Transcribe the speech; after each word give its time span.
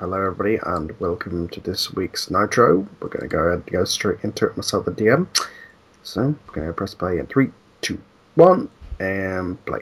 Hello, 0.00 0.16
everybody, 0.16 0.60
and 0.64 0.92
welcome 1.00 1.48
to 1.48 1.58
this 1.58 1.92
week's 1.92 2.30
Nitro. 2.30 2.86
We're 3.00 3.08
going 3.08 3.22
to 3.22 3.26
go 3.26 3.38
ahead 3.40 3.64
and 3.64 3.66
go 3.66 3.84
straight 3.84 4.18
into 4.22 4.46
it 4.46 4.56
myself, 4.56 4.84
the 4.84 4.92
DM. 4.92 5.26
So, 6.04 6.20
I'm 6.22 6.38
going 6.52 6.68
to 6.68 6.72
press 6.72 6.94
play 6.94 7.18
in 7.18 7.26
three, 7.26 7.50
two, 7.80 8.00
one, 8.36 8.70
and 9.00 9.58
play. 9.66 9.80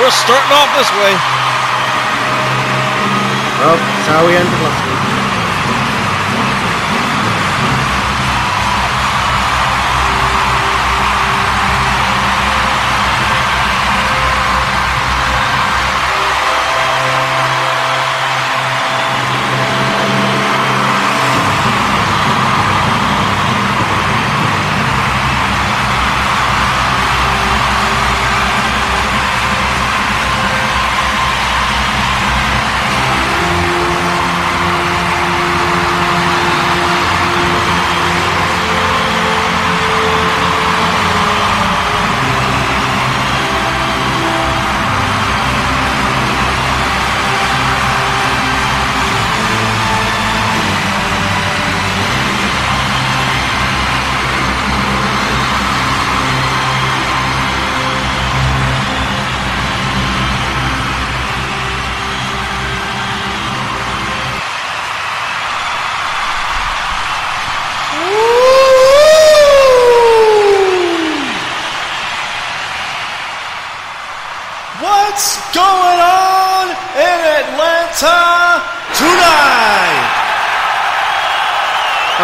We're 0.00 0.10
starting 0.10 0.50
off 0.50 0.70
this 0.74 0.90
way. 0.98 1.14
Oh, 3.62 3.78
that's 3.78 4.08
how 4.10 4.26
we 4.26 4.34
ended 4.34 4.63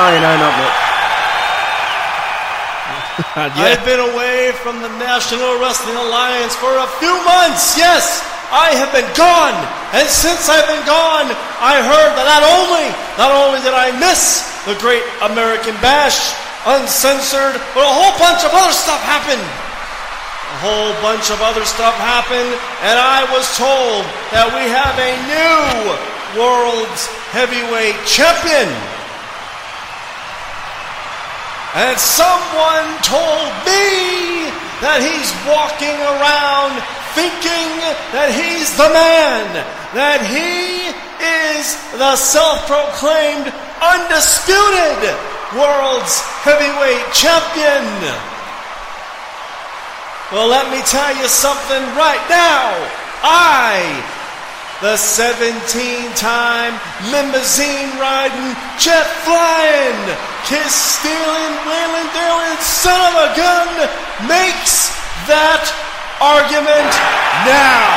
Oh, 0.00 0.08
you 0.16 0.20
know, 0.24 0.32
not 0.40 0.54
much. 0.56 0.76
I've 3.68 3.84
been 3.84 4.00
away 4.00 4.56
from 4.64 4.80
the 4.80 4.88
National 4.96 5.60
Wrestling 5.60 5.92
Alliance 5.92 6.56
for 6.56 6.72
a 6.72 6.88
few 6.96 7.12
months. 7.28 7.76
Yes, 7.76 8.24
I 8.48 8.72
have 8.80 8.88
been 8.96 9.04
gone. 9.12 9.52
And 9.92 10.08
since 10.08 10.48
I've 10.48 10.64
been 10.72 10.88
gone, 10.88 11.28
I 11.60 11.84
heard 11.84 12.16
that 12.16 12.24
not 12.32 12.40
only, 12.48 12.88
not 13.20 13.28
only 13.28 13.60
did 13.60 13.76
I 13.76 13.92
miss 14.00 14.48
the 14.64 14.72
Great 14.80 15.04
American 15.20 15.76
Bash, 15.84 16.32
uncensored, 16.64 17.60
but 17.76 17.84
a 17.84 17.92
whole 17.92 18.16
bunch 18.16 18.40
of 18.40 18.56
other 18.56 18.72
stuff 18.72 19.04
happened. 19.04 19.44
A 19.44 20.58
whole 20.64 20.96
bunch 21.04 21.28
of 21.28 21.44
other 21.44 21.68
stuff 21.68 21.92
happened, 22.00 22.56
and 22.88 22.96
I 22.96 23.28
was 23.36 23.44
told 23.52 24.08
that 24.32 24.48
we 24.48 24.64
have 24.64 24.96
a 24.96 25.12
new 25.28 26.40
world's 26.40 27.04
heavyweight 27.36 28.00
champion. 28.08 28.72
And 31.74 31.94
someone 31.94 32.86
told 33.06 33.46
me 33.62 34.50
that 34.82 34.98
he's 34.98 35.30
walking 35.46 35.94
around 36.02 36.74
thinking 37.14 37.70
that 38.10 38.34
he's 38.34 38.74
the 38.74 38.90
man, 38.90 39.46
that 39.94 40.18
he 40.26 40.90
is 41.22 41.78
the 41.94 42.18
self 42.18 42.66
proclaimed 42.66 43.54
undisputed 43.82 45.14
world's 45.54 46.18
heavyweight 46.42 47.06
champion. 47.14 47.86
Well, 50.34 50.46
let 50.46 50.70
me 50.70 50.82
tell 50.86 51.14
you 51.18 51.26
something 51.26 51.82
right 51.98 52.22
now. 52.30 52.70
I, 53.22 53.98
the 54.80 54.96
17 54.96 55.52
time 56.16 56.72
limousine 57.12 57.92
riding, 58.00 58.56
jet 58.80 59.04
flying, 59.28 60.00
kiss 60.48 60.72
stealing, 60.72 61.52
wheeling 61.68 62.08
dealing 62.16 62.56
son 62.64 62.96
of 63.12 63.28
a 63.28 63.36
gun 63.36 63.68
makes 64.24 64.88
that 65.28 65.68
argument 66.16 66.92
now. 67.44 67.92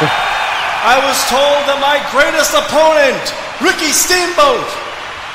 I 0.88 0.96
was 1.04 1.20
told 1.28 1.60
that 1.68 1.76
my 1.84 2.00
greatest 2.08 2.56
opponent 2.56 3.20
Ricky 3.60 3.92
Steamboat 3.92 4.64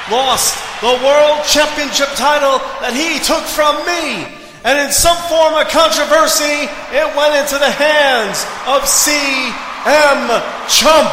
lost 0.10 0.58
the 0.82 0.98
world 1.06 1.46
championship 1.46 2.10
title 2.18 2.58
that 2.82 2.98
he 2.98 3.22
took 3.22 3.46
from 3.46 3.78
me. 3.86 4.41
And 4.64 4.78
in 4.78 4.94
some 4.94 5.18
form 5.26 5.58
of 5.58 5.66
controversy, 5.74 6.70
it 6.94 7.08
went 7.18 7.34
into 7.34 7.58
the 7.58 7.74
hands 7.74 8.46
of 8.70 8.86
CM 8.86 10.30
Chump. 10.70 11.10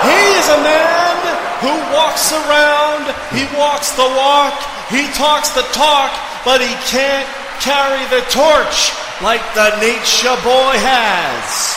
He 0.00 0.22
is 0.40 0.48
a 0.48 0.60
man 0.64 1.16
who 1.60 1.74
walks 1.92 2.32
around, 2.32 3.12
he 3.36 3.44
walks 3.52 3.92
the 4.00 4.08
walk, 4.16 4.56
he 4.88 5.04
talks 5.12 5.52
the 5.52 5.66
talk, 5.76 6.08
but 6.44 6.64
he 6.64 6.72
can't 6.88 7.28
carry 7.60 8.00
the 8.08 8.24
torch 8.32 8.96
like 9.20 9.44
the 9.52 9.76
Nature 9.76 10.36
Boy 10.40 10.72
has. 10.80 11.76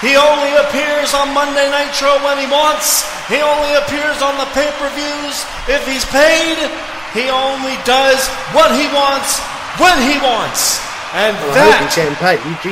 He 0.00 0.16
only 0.16 0.52
appears 0.60 1.12
on 1.12 1.32
Monday 1.32 1.68
Nitro 1.68 2.20
when 2.24 2.36
he 2.40 2.48
wants. 2.48 3.04
He 3.28 3.40
only 3.40 3.72
appears 3.80 4.20
on 4.20 4.36
the 4.36 4.48
pay-per-views 4.52 5.36
if 5.68 5.84
he's 5.88 6.04
paid. 6.08 6.95
He 7.14 7.28
only 7.30 7.76
does 7.84 8.26
what 8.56 8.72
he 8.74 8.88
wants 8.94 9.38
when 9.78 9.96
he 10.02 10.16
wants. 10.24 10.80
And 11.14 11.36
Well, 11.38 11.54
that 11.54 11.88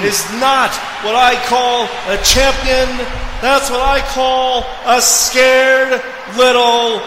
is 0.05 0.21
not 0.37 0.75
what 1.07 1.17
I 1.17 1.39
call 1.49 1.89
a 2.13 2.19
champion. 2.21 2.91
That's 3.41 3.71
what 3.71 3.81
I 3.81 4.05
call 4.13 4.67
a 4.85 5.01
scared 5.01 6.03
little. 6.37 7.01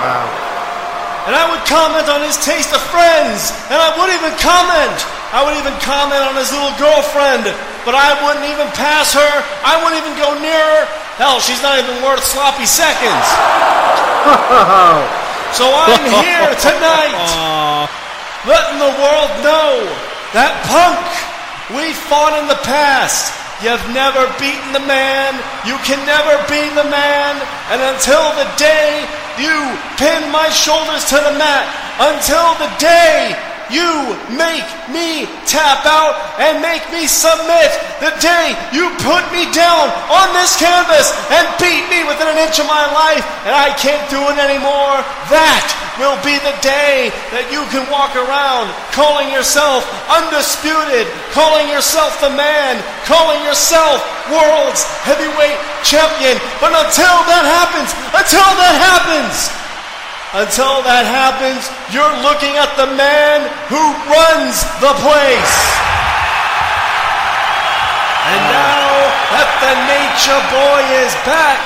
Wow. 0.00 1.28
And 1.28 1.36
I 1.36 1.44
would 1.52 1.60
comment 1.68 2.08
on 2.08 2.24
his 2.24 2.40
taste 2.40 2.72
of 2.72 2.80
friends. 2.88 3.52
And 3.68 3.76
I 3.76 3.92
would 4.00 4.08
even 4.08 4.32
comment. 4.40 4.96
I 5.28 5.44
would 5.44 5.60
even 5.60 5.76
comment 5.84 6.24
on 6.24 6.32
his 6.40 6.48
little 6.48 6.72
girlfriend. 6.80 7.44
But 7.84 7.92
I 7.92 8.16
wouldn't 8.24 8.48
even 8.48 8.64
pass 8.72 9.12
her. 9.12 9.32
I 9.60 9.76
wouldn't 9.84 10.00
even 10.00 10.16
go 10.16 10.32
near 10.40 10.56
her. 10.56 10.84
Hell, 11.18 11.42
she's 11.42 11.60
not 11.62 11.78
even 11.78 11.98
worth 12.02 12.22
sloppy 12.22 12.66
seconds. 12.66 13.26
So 15.56 15.64
I'm 15.64 16.04
here 16.20 16.52
tonight 16.60 17.16
letting 18.44 18.78
the 18.78 18.92
world 19.00 19.32
know 19.40 19.80
that 20.36 20.52
punk, 20.68 21.00
we 21.72 21.96
fought 21.96 22.36
in 22.36 22.44
the 22.52 22.60
past. 22.68 23.32
You've 23.64 23.82
never 23.90 24.28
beaten 24.38 24.76
the 24.76 24.84
man. 24.84 25.34
You 25.64 25.80
can 25.88 25.98
never 26.04 26.36
be 26.46 26.62
the 26.76 26.86
man. 26.92 27.40
And 27.72 27.80
until 27.80 28.22
the 28.36 28.46
day 28.60 29.08
you 29.40 29.56
pin 29.96 30.28
my 30.30 30.52
shoulders 30.52 31.08
to 31.10 31.16
the 31.16 31.34
mat, 31.40 31.66
until 31.96 32.54
the 32.60 32.70
day 32.76 33.34
you 33.70 34.16
make 34.32 34.66
me 34.92 35.28
tap 35.44 35.84
out 35.84 36.16
and 36.40 36.60
make 36.60 36.84
me 36.92 37.06
submit, 37.08 37.70
the 38.00 38.12
day 38.20 38.56
you 38.72 38.88
put 39.04 39.24
me 39.32 39.48
down 39.52 39.88
on 40.08 40.32
this 40.36 40.56
canvas 40.56 41.12
and 41.32 41.44
beat 41.60 41.84
me 41.92 42.04
within 42.08 42.28
an 42.28 42.38
inch 42.40 42.58
of 42.58 42.66
my 42.66 42.84
life, 42.92 43.24
and 43.44 43.52
I 43.52 43.72
can't 43.76 44.02
do 44.08 44.20
it 44.28 44.38
anymore, 44.40 45.00
that 45.32 45.66
will 45.98 46.16
be 46.22 46.38
the 46.46 46.54
day 46.62 47.10
that 47.34 47.50
you 47.50 47.66
can 47.74 47.82
walk 47.90 48.14
around 48.14 48.70
calling 48.94 49.28
yourself 49.34 49.82
undisputed, 50.08 51.10
calling 51.34 51.66
yourself 51.66 52.14
the 52.22 52.30
man, 52.30 52.78
calling 53.02 53.42
yourself 53.42 53.98
world's 54.30 54.86
heavyweight 55.02 55.58
champion. 55.82 56.38
But 56.62 56.70
until 56.70 57.16
that 57.26 57.44
happens, 57.44 57.90
until 58.14 58.50
that 58.62 58.76
happens, 58.78 59.50
until 60.36 60.84
that 60.84 61.08
happens, 61.08 61.64
you're 61.88 62.16
looking 62.20 62.60
at 62.60 62.68
the 62.76 62.88
man 62.92 63.48
who 63.72 63.80
runs 64.12 64.60
the 64.84 64.92
place. 65.00 65.56
And 68.28 68.42
now 68.52 69.08
that 69.32 69.48
the 69.64 69.74
Nature 69.88 70.42
Boy 70.52 70.80
is 71.00 71.12
back, 71.24 71.60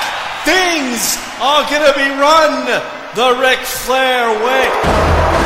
things 0.46 1.18
are 1.42 1.66
gonna 1.66 1.90
be 1.98 2.06
run 2.14 2.70
the 3.18 3.34
Ric 3.42 3.58
Flair 3.66 4.30
way. 4.46 5.41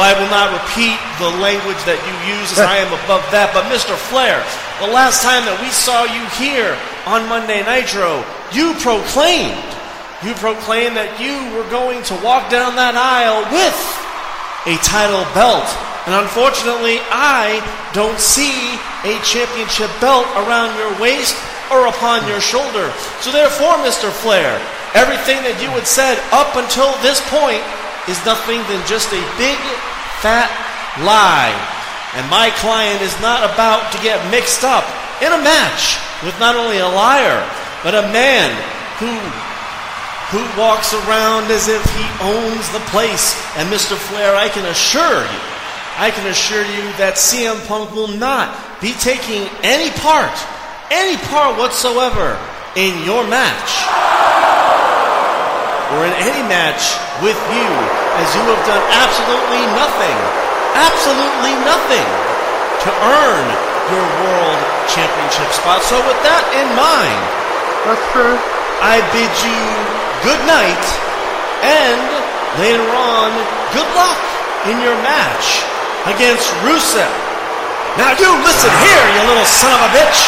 Well, 0.00 0.16
I 0.16 0.16
will 0.16 0.32
not 0.32 0.48
repeat 0.56 0.96
the 1.20 1.28
language 1.44 1.76
that 1.84 2.00
you 2.08 2.14
use 2.24 2.56
as 2.56 2.64
I 2.64 2.80
am 2.80 2.88
above 3.04 3.20
that, 3.36 3.52
but 3.52 3.68
Mr. 3.68 3.92
Flair, 4.08 4.40
the 4.80 4.88
last 4.88 5.20
time 5.20 5.44
that 5.44 5.60
we 5.60 5.68
saw 5.68 6.08
you 6.08 6.24
here 6.40 6.72
on 7.04 7.28
Monday 7.28 7.60
Nitro, 7.68 8.24
you 8.48 8.72
proclaimed, 8.80 9.60
you 10.24 10.32
proclaimed 10.40 10.96
that 10.96 11.20
you 11.20 11.36
were 11.52 11.68
going 11.68 12.00
to 12.08 12.16
walk 12.24 12.48
down 12.48 12.80
that 12.80 12.96
aisle 12.96 13.44
with 13.52 13.76
a 14.72 14.80
title 14.80 15.20
belt. 15.36 15.68
And 16.08 16.16
unfortunately, 16.16 16.96
I 17.12 17.60
don't 17.92 18.16
see 18.16 18.80
a 19.04 19.20
championship 19.20 19.92
belt 20.00 20.24
around 20.32 20.80
your 20.80 20.96
waist 20.96 21.36
or 21.68 21.92
upon 21.92 22.24
your 22.24 22.40
shoulder. 22.40 22.88
So 23.20 23.28
therefore, 23.28 23.76
Mr. 23.84 24.08
Flair, 24.08 24.56
everything 24.96 25.44
that 25.44 25.60
you 25.60 25.68
had 25.76 25.84
said 25.84 26.16
up 26.32 26.56
until 26.56 26.88
this 27.04 27.20
point 27.28 27.60
is 28.08 28.16
nothing 28.24 28.64
than 28.72 28.80
just 28.88 29.12
a 29.12 29.20
big, 29.36 29.60
fat 30.20 30.48
lie. 31.02 31.52
And 32.16 32.26
my 32.28 32.50
client 32.58 33.02
is 33.02 33.14
not 33.20 33.44
about 33.46 33.92
to 33.92 33.98
get 34.02 34.18
mixed 34.30 34.64
up 34.64 34.84
in 35.22 35.32
a 35.32 35.40
match 35.40 35.98
with 36.24 36.38
not 36.40 36.56
only 36.56 36.78
a 36.78 36.88
liar, 36.88 37.40
but 37.82 37.94
a 37.94 38.08
man 38.12 38.50
who 38.98 39.12
who 40.30 40.42
walks 40.54 40.94
around 40.94 41.50
as 41.50 41.66
if 41.66 41.82
he 41.82 42.06
owns 42.22 42.70
the 42.70 42.78
place. 42.94 43.34
And 43.58 43.68
Mr. 43.68 43.98
Flair, 43.98 44.36
I 44.36 44.48
can 44.48 44.64
assure 44.66 45.26
you, 45.26 45.40
I 45.98 46.12
can 46.14 46.26
assure 46.30 46.62
you 46.62 46.86
that 47.02 47.18
CM 47.18 47.58
Punk 47.66 47.90
will 47.90 48.14
not 48.14 48.54
be 48.80 48.94
taking 49.02 49.50
any 49.66 49.90
part, 49.98 50.30
any 50.94 51.18
part 51.26 51.58
whatsoever 51.58 52.38
in 52.78 52.94
your 53.02 53.26
match 53.26 53.70
or 55.90 56.06
in 56.06 56.14
any 56.22 56.46
match 56.46 56.94
with 57.18 57.38
you, 57.50 57.66
as 58.20 58.28
you 58.36 58.44
have 58.44 58.64
done 58.68 58.84
absolutely 59.00 59.64
nothing, 59.72 60.18
absolutely 60.76 61.56
nothing 61.64 62.08
to 62.84 62.90
earn 62.92 63.46
your 63.88 64.06
world 64.22 64.60
championship 64.92 65.48
spot. 65.56 65.80
So, 65.82 65.96
with 66.04 66.20
that 66.22 66.44
in 66.52 66.68
mind, 66.76 67.20
That's 67.88 68.04
true. 68.12 68.36
I 68.84 69.00
bid 69.12 69.32
you 69.40 69.60
good 70.20 70.40
night 70.44 70.84
and 71.64 72.00
later 72.60 72.84
on, 72.92 73.32
good 73.72 73.88
luck 73.96 74.20
in 74.68 74.76
your 74.84 74.96
match 75.00 75.64
against 76.04 76.48
Rusev. 76.60 77.08
Now, 77.96 78.12
you 78.20 78.28
listen 78.44 78.72
here, 78.84 79.04
you 79.16 79.20
little 79.32 79.48
son 79.48 79.72
of 79.72 79.80
a 79.80 79.90
bitch. 79.96 80.20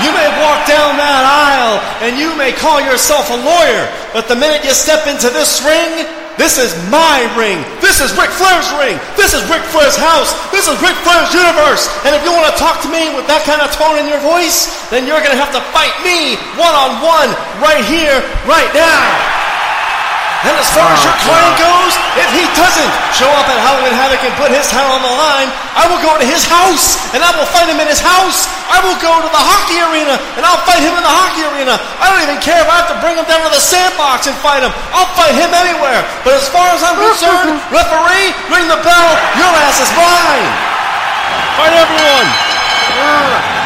You 0.00 0.10
may 0.16 0.28
walk 0.40 0.64
down 0.64 0.96
that 0.96 1.24
aisle 1.28 1.76
and 2.00 2.16
you 2.16 2.32
may 2.36 2.56
call 2.56 2.80
yourself 2.80 3.28
a 3.28 3.38
lawyer, 3.38 3.84
but 4.16 4.24
the 4.24 4.36
minute 4.36 4.64
you 4.64 4.72
step 4.72 5.04
into 5.04 5.28
this 5.28 5.60
ring, 5.60 6.08
this 6.38 6.54
is 6.56 6.70
my 6.86 7.26
ring. 7.34 7.58
This 7.82 7.98
is 7.98 8.14
Ric 8.14 8.30
Flair's 8.30 8.70
ring. 8.78 8.94
This 9.18 9.34
is 9.34 9.42
Ric 9.50 9.60
Flair's 9.74 9.98
house. 9.98 10.30
This 10.54 10.70
is 10.70 10.78
Ric 10.78 10.94
Flair's 11.02 11.34
universe. 11.34 11.90
And 12.06 12.14
if 12.14 12.22
you 12.22 12.30
want 12.30 12.46
to 12.46 12.56
talk 12.56 12.78
to 12.86 12.88
me 12.88 13.10
with 13.10 13.26
that 13.26 13.42
kind 13.42 13.58
of 13.58 13.74
tone 13.74 13.98
in 13.98 14.06
your 14.06 14.22
voice, 14.22 14.70
then 14.88 15.02
you're 15.02 15.18
going 15.18 15.34
to 15.34 15.42
have 15.42 15.50
to 15.50 15.62
fight 15.74 15.92
me 16.06 16.38
one 16.54 16.72
on 16.78 17.02
one 17.02 17.34
right 17.58 17.82
here, 17.90 18.22
right 18.46 18.70
now. 18.70 19.47
And 20.46 20.54
as 20.54 20.70
far 20.70 20.86
as 20.86 21.02
oh, 21.02 21.06
your 21.10 21.18
client 21.26 21.54
goes, 21.58 21.92
if 22.14 22.30
he 22.30 22.46
doesn't 22.54 22.92
show 23.10 23.26
up 23.26 23.50
at 23.50 23.58
Halloween 23.58 23.90
Havoc 23.90 24.22
and 24.22 24.30
put 24.38 24.54
his 24.54 24.70
title 24.70 24.94
on 24.94 25.02
the 25.02 25.10
line, 25.10 25.50
I 25.74 25.90
will 25.90 25.98
go 25.98 26.14
to 26.14 26.22
his 26.22 26.46
house 26.46 26.94
and 27.10 27.26
I 27.26 27.34
will 27.34 27.48
fight 27.50 27.66
him 27.66 27.82
in 27.82 27.90
his 27.90 27.98
house. 27.98 28.46
I 28.70 28.78
will 28.86 28.94
go 29.02 29.18
to 29.18 29.26
the 29.26 29.42
hockey 29.42 29.82
arena 29.82 30.14
and 30.38 30.46
I'll 30.46 30.62
fight 30.62 30.78
him 30.78 30.94
in 30.94 31.02
the 31.02 31.10
hockey 31.10 31.42
arena. 31.42 31.74
I 31.98 32.06
don't 32.06 32.22
even 32.22 32.38
care 32.38 32.62
if 32.62 32.70
I 32.70 32.78
have 32.78 32.90
to 32.94 32.98
bring 33.02 33.18
him 33.18 33.26
down 33.26 33.42
to 33.42 33.50
the 33.50 33.58
sandbox 33.58 34.30
and 34.30 34.36
fight 34.38 34.62
him. 34.62 34.70
I'll 34.94 35.10
fight 35.18 35.34
him 35.34 35.50
anywhere. 35.50 36.06
But 36.22 36.38
as 36.38 36.46
far 36.46 36.70
as 36.70 36.86
I'm 36.86 36.94
concerned, 36.94 37.58
referee, 37.74 38.30
ring 38.54 38.70
the 38.70 38.78
bell. 38.86 39.10
Your 39.34 39.52
ass 39.66 39.82
is 39.82 39.90
mine. 39.98 40.46
Fight 41.58 41.74
everyone! 41.74 43.57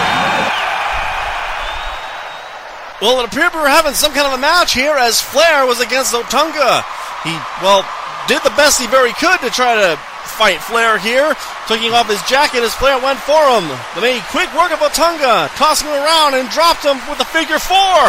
Well, 3.03 3.19
it 3.19 3.27
appeared 3.27 3.51
we 3.51 3.59
were 3.59 3.67
having 3.67 3.99
some 3.99 4.15
kind 4.15 4.31
of 4.31 4.39
a 4.39 4.39
match 4.39 4.79
here 4.79 4.95
as 4.95 5.19
Flair 5.19 5.67
was 5.67 5.83
against 5.83 6.15
Otunga. 6.15 6.87
He, 7.27 7.35
well, 7.59 7.83
did 8.31 8.39
the 8.47 8.55
best 8.55 8.79
he 8.79 8.87
very 8.87 9.11
could 9.19 9.43
to 9.43 9.51
try 9.51 9.75
to 9.75 9.99
fight 10.39 10.63
Flair 10.63 11.03
here. 11.03 11.35
Taking 11.67 11.91
off 11.91 12.07
his 12.07 12.23
jacket 12.31 12.63
as 12.63 12.71
Flair 12.79 13.03
went 13.03 13.19
for 13.27 13.43
him. 13.59 13.67
They 13.99 14.15
made 14.15 14.23
quick 14.31 14.47
work 14.55 14.71
of 14.71 14.79
Otunga, 14.79 15.51
tossing 15.59 15.91
him 15.91 15.99
around 15.99 16.39
and 16.39 16.47
dropped 16.55 16.87
him 16.87 17.03
with 17.11 17.19
a 17.19 17.27
figure 17.27 17.59
four. 17.59 18.07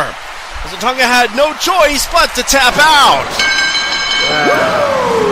As 0.61 0.69
Otunga 0.77 1.09
had 1.09 1.33
no 1.33 1.57
choice 1.57 2.05
but 2.13 2.29
to 2.37 2.45
tap 2.45 2.77
out. 2.77 3.25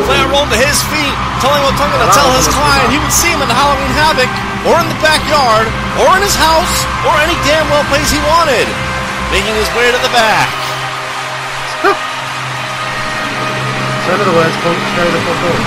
Flair 0.10 0.26
rolled 0.26 0.50
to 0.50 0.58
his 0.58 0.82
feet, 0.90 1.16
telling 1.38 1.62
Otunga 1.70 2.02
to 2.02 2.10
tell 2.18 2.34
his 2.34 2.50
client 2.50 2.90
he 2.90 2.98
would 2.98 3.14
see 3.14 3.30
him 3.30 3.46
in 3.46 3.50
the 3.50 3.54
Halloween 3.54 3.94
Havoc, 3.94 4.32
or 4.66 4.82
in 4.82 4.90
the 4.90 4.98
backyard, 5.06 5.70
or 6.02 6.10
in 6.18 6.26
his 6.26 6.34
house, 6.34 6.76
or 7.06 7.14
any 7.22 7.38
damn 7.46 7.70
well 7.70 7.86
place 7.94 8.10
he 8.10 8.18
wanted. 8.26 8.66
Making 9.32 9.56
his 9.56 9.72
way 9.74 9.88
to 9.88 10.00
the 10.04 10.12
back. 10.12 10.52
So 14.04 14.12
in 14.12 14.20
other 14.20 14.36
words, 14.36 14.52
punk 14.60 14.76
show 14.92 15.08
the 15.08 15.22
fuck 15.24 15.42
up. 15.48 15.62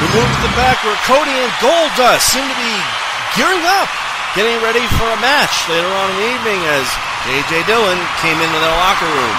We 0.00 0.06
move 0.16 0.30
to 0.32 0.42
the 0.42 0.54
back 0.56 0.80
where 0.80 0.96
Cody 1.04 1.36
and 1.36 1.52
Goldust 1.60 2.24
seem 2.32 2.48
to 2.48 2.56
be 2.56 2.72
gearing 3.36 3.60
up, 3.78 3.92
getting 4.34 4.56
ready 4.64 4.82
for 4.96 5.06
a 5.12 5.18
match 5.20 5.52
later 5.68 5.86
on 5.86 6.10
in 6.10 6.16
the 6.16 6.28
evening 6.40 6.60
as 6.72 6.88
J.J. 7.28 7.68
Dillon 7.68 8.00
came 8.24 8.40
into 8.40 8.58
their 8.58 8.76
locker 8.80 9.06
room. 9.06 9.36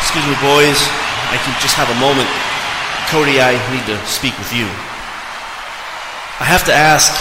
Excuse 0.00 0.24
me, 0.24 0.38
boys. 0.40 0.80
I 1.28 1.36
can 1.44 1.52
just 1.60 1.76
have 1.76 1.90
a 1.92 1.98
moment. 2.00 2.30
Cody, 3.12 3.40
I 3.40 3.58
need 3.74 3.84
to 3.84 3.98
speak 4.06 4.32
with 4.38 4.52
you. 4.52 4.64
I 6.40 6.46
have 6.48 6.64
to 6.64 6.72
ask 6.72 7.12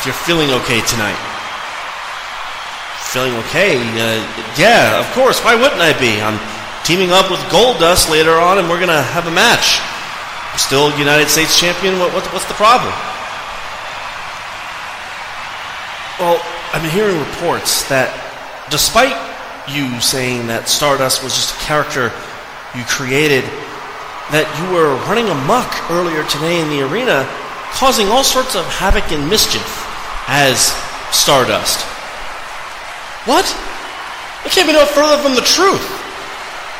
if 0.00 0.06
you're 0.06 0.24
feeling 0.24 0.48
okay 0.48 0.80
tonight. 0.88 1.20
Feeling 3.12 3.36
okay? 3.44 3.76
Uh, 3.76 4.24
yeah, 4.56 4.96
of 4.96 5.04
course. 5.12 5.44
Why 5.44 5.54
wouldn't 5.54 5.82
I 5.82 5.92
be? 6.00 6.16
I'm 6.24 6.40
teaming 6.88 7.12
up 7.12 7.30
with 7.30 7.38
Goldust 7.52 8.08
later 8.08 8.32
on, 8.40 8.56
and 8.56 8.64
we're 8.70 8.80
gonna 8.80 9.02
have 9.02 9.26
a 9.26 9.30
match. 9.30 9.76
I'm 10.52 10.58
still 10.58 10.88
United 10.96 11.28
States 11.28 11.60
champion. 11.60 11.98
What, 11.98 12.14
what, 12.14 12.24
what's 12.32 12.48
the 12.48 12.56
problem? 12.56 12.88
Well, 16.16 16.40
I'm 16.72 16.88
hearing 16.88 17.20
reports 17.20 17.86
that 17.92 18.08
despite 18.70 19.12
you 19.68 20.00
saying 20.00 20.46
that 20.46 20.70
Stardust 20.70 21.22
was 21.22 21.36
just 21.36 21.52
a 21.52 21.60
character 21.60 22.08
you 22.72 22.88
created, 22.88 23.44
that 24.32 24.48
you 24.56 24.64
were 24.72 24.96
running 25.04 25.28
amok 25.28 25.68
earlier 25.92 26.24
today 26.24 26.56
in 26.56 26.72
the 26.72 26.88
arena, 26.88 27.28
causing 27.76 28.08
all 28.08 28.24
sorts 28.24 28.56
of 28.56 28.64
havoc 28.64 29.12
and 29.12 29.28
mischief 29.28 29.89
as 30.30 30.70
Stardust. 31.10 31.82
What? 33.26 33.44
That 34.46 34.54
can't 34.54 34.70
be 34.70 34.72
no 34.72 34.86
further 34.86 35.18
from 35.18 35.34
the 35.34 35.42
truth. 35.42 35.82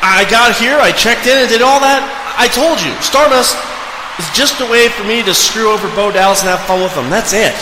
I 0.00 0.25
got 0.30 0.54
here, 0.57 0.78
I 0.78 0.95
checked 0.95 1.26
in 1.26 1.37
and 1.37 1.50
did 1.50 1.61
all 1.61 1.83
that. 1.83 2.07
I 2.38 2.47
told 2.47 2.80
you, 2.80 2.95
Stardust 3.02 3.59
is 4.23 4.30
just 4.33 4.62
a 4.62 4.71
way 4.71 4.88
for 4.88 5.02
me 5.04 5.21
to 5.26 5.35
screw 5.35 5.69
over 5.69 5.90
Bo 5.99 6.14
Dallas 6.14 6.40
and 6.40 6.49
have 6.49 6.62
fun 6.64 6.80
with 6.80 6.95
him. 6.95 7.11
That's 7.11 7.35
it. 7.35 7.52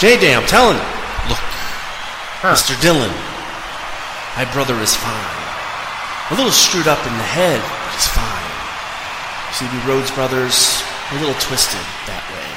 J-Day, 0.00 0.34
I'm 0.34 0.48
telling 0.48 0.80
you. 0.80 0.88
Look, 1.30 1.44
Mr. 2.42 2.74
Dillon, 2.80 3.12
my 4.34 4.48
brother 4.50 4.74
is 4.80 4.96
fine. 4.96 5.38
A 6.32 6.40
little 6.40 6.50
screwed 6.50 6.88
up 6.88 7.04
in 7.04 7.14
the 7.14 7.30
head, 7.36 7.60
but 7.60 7.90
he's 7.94 8.10
fine. 8.10 8.50
See, 9.54 9.68
the 9.70 9.82
Rhodes 9.86 10.10
brothers, 10.10 10.82
a 11.12 11.20
little 11.20 11.36
twisted 11.38 11.84
that 12.10 12.24
way. 12.32 12.48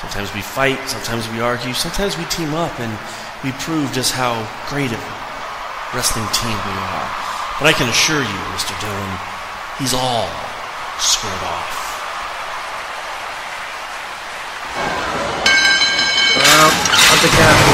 Sometimes 0.00 0.32
we 0.32 0.42
fight, 0.42 0.78
sometimes 0.88 1.28
we 1.30 1.40
argue, 1.40 1.74
sometimes 1.74 2.16
we 2.16 2.24
team 2.26 2.54
up 2.54 2.78
and 2.78 2.92
we 3.42 3.50
prove 3.58 3.90
just 3.92 4.12
how 4.12 4.38
great 4.70 4.92
of 4.92 5.02
a 5.02 5.14
wrestling 5.90 6.26
team 6.30 6.54
we 6.54 6.74
are. 6.94 7.08
But 7.58 7.66
I 7.66 7.74
can 7.74 7.88
assure 7.90 8.22
you, 8.22 8.38
Mr. 8.54 8.78
Dillon, 8.78 9.18
he's 9.78 9.94
all 9.94 10.30
squared 11.02 11.42
off. 11.42 11.74
Well, 16.38 16.70
be 17.18 17.28
careful 17.34 17.67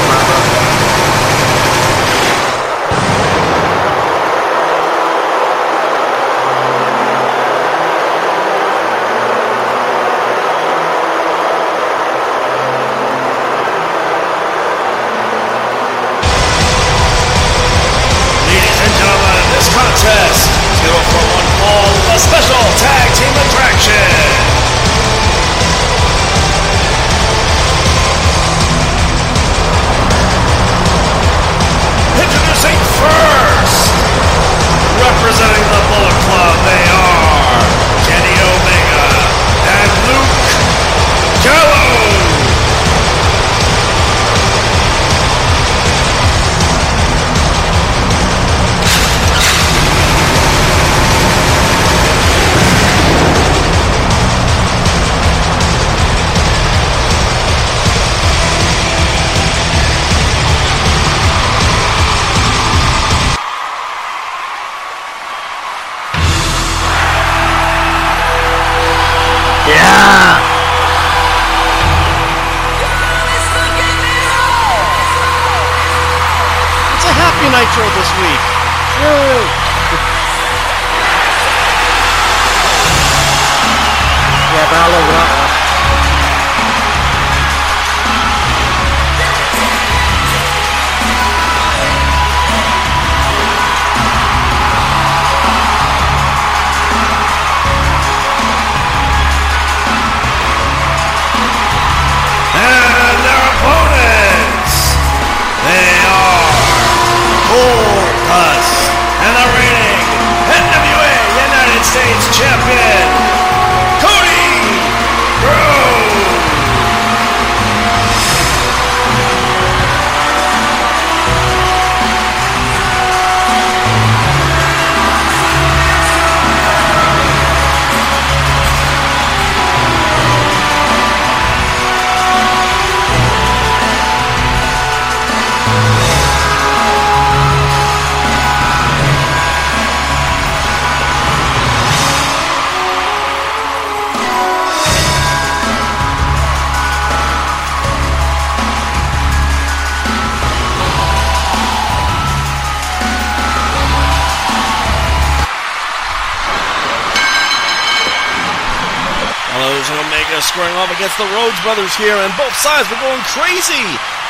And 160.25 160.41
squaring 160.43 160.75
off 160.81 160.91
against 160.91 161.15
the 161.21 161.29
Rhodes 161.37 161.55
brothers 161.63 161.95
here, 161.95 162.17
and 162.17 162.33
both 162.35 162.51
sides 162.59 162.89
were 162.91 162.99
going 162.99 163.21
crazy. 163.31 163.85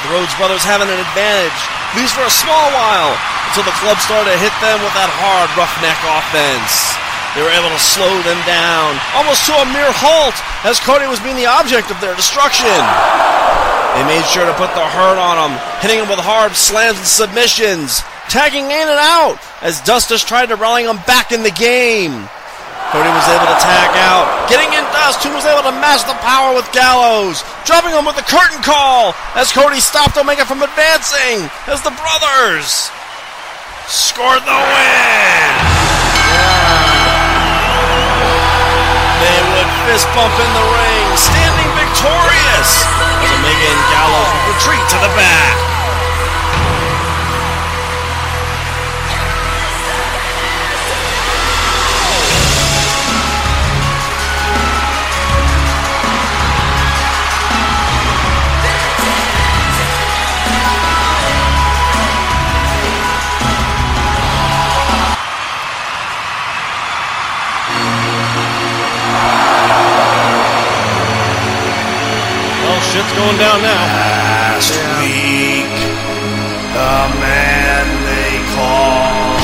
The 0.05 0.11
Rhodes 0.11 0.35
brothers 0.37 0.61
having 0.61 0.91
an 0.91 1.01
advantage, 1.01 1.55
at 1.55 1.95
least 1.97 2.13
for 2.13 2.21
a 2.21 2.29
small 2.29 2.67
while, 2.75 3.15
until 3.49 3.65
the 3.65 3.73
club 3.81 3.97
started 4.03 4.29
to 4.29 4.37
hit 4.37 4.53
them 4.61 4.83
with 4.85 4.93
that 4.93 5.09
hard 5.09 5.49
roughneck 5.57 5.97
offense. 6.05 6.93
They 7.33 7.41
were 7.41 7.49
able 7.49 7.73
to 7.73 7.81
slow 7.81 8.11
them 8.21 8.37
down, 8.45 9.01
almost 9.17 9.49
to 9.49 9.55
a 9.55 9.65
mere 9.73 9.89
halt, 9.89 10.37
as 10.61 10.83
Cody 10.83 11.09
was 11.09 11.17
being 11.23 11.39
the 11.39 11.49
object 11.49 11.89
of 11.89 11.97
their 12.03 12.13
destruction. 12.13 12.69
They 13.97 14.05
made 14.05 14.27
sure 14.29 14.45
to 14.45 14.53
put 14.59 14.75
the 14.77 14.85
hurt 14.85 15.17
on 15.17 15.41
him, 15.41 15.57
hitting 15.81 16.03
him 16.03 16.11
with 16.11 16.19
hard 16.19 16.53
slams 16.53 16.99
and 17.01 17.07
submissions, 17.07 18.03
tagging 18.29 18.69
in 18.69 18.87
and 18.91 19.01
out 19.01 19.39
as 19.63 19.81
Dustus 19.81 20.21
tried 20.21 20.53
to 20.53 20.59
rally 20.59 20.85
him 20.85 20.99
back 21.07 21.31
in 21.31 21.41
the 21.41 21.55
game. 21.55 22.29
Cody 22.95 23.11
was 23.11 23.27
able 23.27 23.51
to 23.51 23.59
tag 23.59 23.91
out, 24.07 24.47
getting 24.47 24.71
in 24.71 24.79
Dust, 24.95 25.19
who 25.19 25.27
was 25.35 25.43
able 25.43 25.67
to 25.67 25.75
match 25.83 26.07
the 26.07 26.15
power 26.23 26.55
with 26.55 26.63
Gallows, 26.71 27.43
dropping 27.67 27.91
him 27.91 28.07
with 28.07 28.15
the 28.15 28.23
curtain 28.23 28.63
call 28.63 29.11
as 29.35 29.51
Cody 29.51 29.83
stopped 29.83 30.15
Omega 30.15 30.47
from 30.47 30.63
advancing 30.63 31.43
as 31.67 31.83
the 31.83 31.91
brothers 31.91 32.87
scored 33.91 34.39
the 34.47 34.59
win. 34.71 35.51
They 39.19 39.39
would 39.43 39.69
fist 39.91 40.07
bump 40.15 40.31
in 40.39 40.51
the 40.55 40.63
ring, 40.79 41.05
standing 41.19 41.69
victorious 41.75 42.71
as 43.19 43.27
Omega 43.27 43.67
and 43.75 43.83
Gallows 43.91 44.31
retreat 44.55 44.85
to 44.95 44.97
the 45.03 45.11
back. 45.19 45.74
Down 73.37 73.61
now. 73.61 73.85
Last 73.85 74.73
week, 75.01 75.67
the 76.71 77.09
man 77.19 77.85
they 78.07 78.39
call 78.55 79.35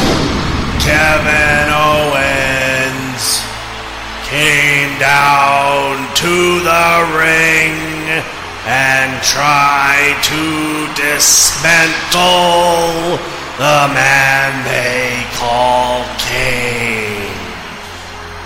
Kevin 0.79 1.69
Owens 1.71 3.43
came 4.27 4.98
down 5.00 6.07
to 6.15 6.60
the 6.63 7.03
ring 7.19 7.75
and 8.65 9.21
tried 9.24 10.21
to 10.24 10.88
dismantle 10.95 13.19
the 13.57 13.88
man 13.93 14.63
they 14.63 15.25
call 15.36 16.05
Kane. 16.17 17.36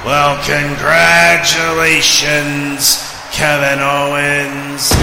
Well, 0.05 0.37
congratulations, 0.45 3.03
Kevin 3.31 3.79
Owens, 3.79 4.93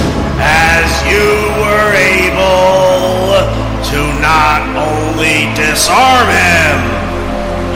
as 0.43 0.91
you 1.07 1.49
were 1.63 1.93
able 1.95 3.33
to 3.91 4.01
not 4.19 4.63
only 4.75 5.47
disarm 5.55 6.27
him, 6.27 6.79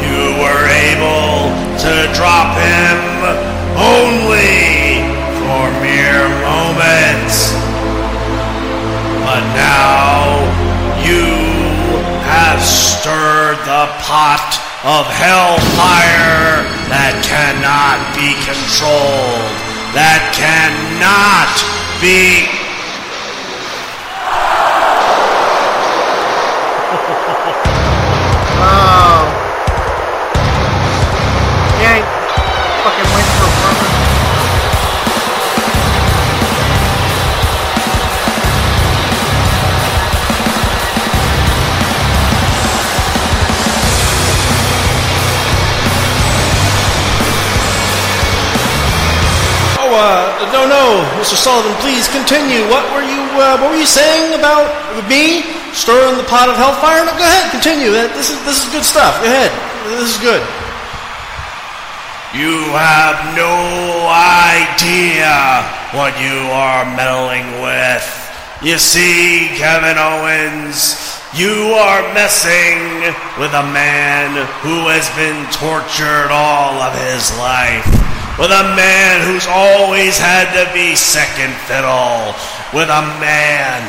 you 0.02 0.35
were 0.42 0.66
able 0.66 1.54
to 1.78 1.94
drop 2.14 2.58
him 2.58 2.99
only 3.78 5.04
for 5.38 5.64
mere 5.80 6.26
moments. 6.42 7.54
But 9.23 9.42
now 9.54 10.42
you 11.06 11.26
have 12.26 12.62
stirred 12.62 13.58
the 13.66 13.87
pot 14.02 14.58
of 14.85 15.06
hellfire 15.06 16.62
that 16.88 17.14
cannot 17.26 17.99
be 18.14 18.35
controlled, 18.46 19.50
that 19.94 20.30
cannot 20.30 21.85
be. 22.00 22.46
Oh. 28.58 29.23
You 31.80 31.88
ain't 31.88 32.06
fucking 32.84 33.08
waiting 33.14 33.36
for 33.36 33.47
a. 33.47 33.76
Oh, 49.78 49.94
uh, 49.94 50.25
no, 50.68 51.02
Mr. 51.18 51.34
Sullivan, 51.34 51.74
please 51.80 52.06
continue. 52.08 52.66
What 52.68 52.86
were 52.94 53.02
you, 53.02 53.22
uh, 53.38 53.58
what 53.58 53.70
were 53.72 53.80
you 53.80 53.88
saying 53.88 54.38
about 54.38 54.68
me 55.08 55.42
stirring 55.72 56.16
the 56.16 56.26
pot 56.26 56.48
of 56.48 56.56
hellfire? 56.56 57.04
No, 57.06 57.12
go 57.16 57.24
ahead, 57.24 57.50
continue. 57.50 57.90
This 57.90 58.30
is 58.30 58.38
this 58.44 58.62
is 58.62 58.72
good 58.72 58.84
stuff. 58.84 59.18
Go 59.22 59.26
ahead. 59.26 59.50
This 59.98 60.14
is 60.14 60.20
good. 60.20 60.42
You 62.34 62.68
have 62.76 63.16
no 63.32 63.54
idea 64.12 65.64
what 65.96 66.12
you 66.20 66.36
are 66.52 66.84
meddling 66.96 67.62
with. 67.62 68.04
You 68.62 68.78
see, 68.78 69.48
Kevin 69.56 69.96
Owens, 69.96 71.16
you 71.34 71.72
are 71.76 72.02
messing 72.12 73.00
with 73.38 73.52
a 73.52 73.66
man 73.72 74.34
who 74.60 74.88
has 74.88 75.08
been 75.16 75.44
tortured 75.52 76.28
all 76.30 76.80
of 76.82 76.92
his 77.08 77.30
life. 77.38 78.15
With 78.36 78.52
a 78.52 78.76
man 78.76 79.25
who's 79.25 79.49
always 79.49 80.20
had 80.20 80.52
to 80.52 80.68
be 80.76 80.94
second 80.94 81.56
fiddle. 81.64 82.36
With 82.76 82.92
a 82.92 83.04
man 83.16 83.80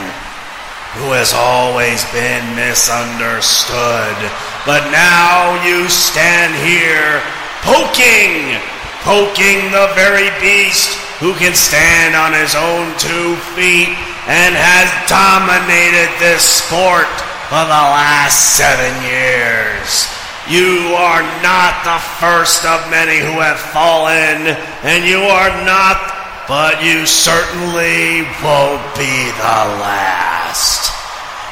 who 0.96 1.12
has 1.12 1.36
always 1.36 2.02
been 2.16 2.56
misunderstood. 2.56 4.16
But 4.64 4.88
now 4.90 5.60
you 5.68 5.92
stand 5.92 6.56
here 6.64 7.20
poking, 7.68 8.56
poking 9.04 9.68
the 9.76 9.92
very 10.00 10.32
beast 10.40 10.96
who 11.20 11.36
can 11.36 11.54
stand 11.54 12.16
on 12.16 12.32
his 12.32 12.56
own 12.56 12.88
two 12.96 13.36
feet 13.52 13.92
and 14.32 14.56
has 14.56 14.88
dominated 15.12 16.08
this 16.24 16.64
sport 16.64 17.12
for 17.52 17.64
the 17.68 17.84
last 17.92 18.56
seven 18.56 18.96
years. 19.04 20.17
You 20.48 20.96
are 20.96 21.28
not 21.44 21.84
the 21.84 22.00
first 22.24 22.64
of 22.64 22.80
many 22.90 23.20
who 23.20 23.44
have 23.44 23.60
fallen, 23.60 24.56
and 24.88 25.04
you 25.04 25.20
are 25.20 25.52
not, 25.68 26.00
but 26.48 26.80
you 26.80 27.06
certainly 27.06 28.24
won't 28.40 28.80
be 28.96 29.28
the 29.44 29.60
last. 29.84 30.96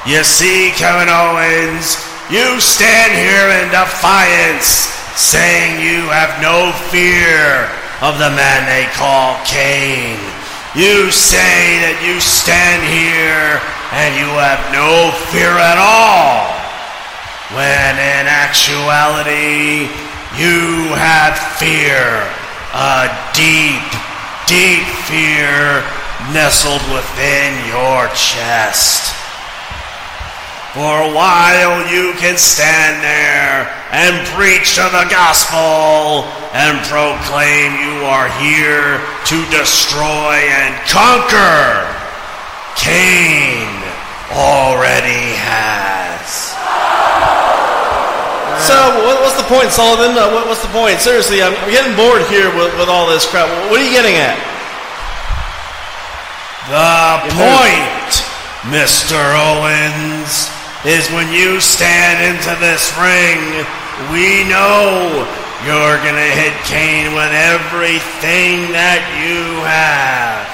You 0.08 0.24
see, 0.24 0.72
Kevin 0.80 1.12
Owens, 1.12 2.00
you 2.32 2.56
stand 2.64 3.12
here 3.12 3.52
in 3.60 3.68
defiance, 3.68 4.88
saying 5.20 5.84
you 5.84 6.08
have 6.08 6.32
no 6.40 6.72
fear 6.88 7.68
of 8.00 8.16
the 8.16 8.32
man 8.32 8.64
they 8.64 8.88
call 8.96 9.36
Kane. 9.44 10.24
You 10.72 11.12
say 11.12 11.84
that 11.84 12.00
you 12.00 12.24
stand 12.24 12.80
here 12.88 13.60
and 13.92 14.16
you 14.16 14.32
have 14.40 14.64
no 14.72 15.12
fear 15.36 15.52
at 15.52 15.76
all 15.76 16.55
when 17.54 17.94
in 18.02 18.26
actuality 18.26 19.86
you 20.34 20.90
have 20.98 21.38
fear, 21.62 22.26
a 22.74 23.06
deep, 23.38 23.86
deep 24.50 24.86
fear 25.06 25.86
nestled 26.34 26.82
within 26.90 27.54
your 27.70 28.08
chest. 28.18 29.14
For 30.74 31.06
a 31.06 31.14
while 31.14 31.88
you 31.88 32.14
can 32.18 32.38
stand 32.38 33.04
there 33.04 33.72
and 33.92 34.28
preach 34.36 34.76
the 34.76 35.08
gospel 35.10 36.26
and 36.52 36.84
proclaim 36.90 37.78
you 37.80 38.06
are 38.10 38.28
here 38.42 39.00
to 39.30 39.38
destroy 39.52 40.36
and 40.50 40.76
conquer, 40.90 41.86
Kane 42.76 43.84
already 44.34 45.38
has. 45.38 45.95
So, 48.66 48.74
what, 49.06 49.22
what's 49.22 49.38
the 49.38 49.46
point, 49.46 49.70
Sullivan? 49.70 50.18
Uh, 50.18 50.34
what, 50.34 50.50
what's 50.50 50.66
the 50.66 50.74
point? 50.74 50.98
Seriously, 50.98 51.38
I'm, 51.38 51.54
I'm 51.54 51.70
getting 51.70 51.94
bored 51.94 52.26
here 52.34 52.50
with, 52.50 52.74
with 52.82 52.90
all 52.90 53.06
this 53.06 53.22
crap. 53.30 53.46
What 53.70 53.78
are 53.78 53.86
you 53.86 53.94
getting 53.94 54.18
at? 54.18 54.34
The 56.74 57.30
point, 57.38 58.10
Mr. 58.74 59.22
Owens, 59.38 60.50
is 60.82 61.06
when 61.14 61.30
you 61.30 61.62
stand 61.62 62.26
into 62.26 62.58
this 62.58 62.90
ring, 62.98 63.62
we 64.10 64.42
know 64.50 65.14
you're 65.62 66.02
gonna 66.02 66.34
hit 66.34 66.58
Kane 66.66 67.14
with 67.14 67.38
everything 67.38 68.74
that 68.74 69.06
you 69.22 69.62
have. 69.62 70.50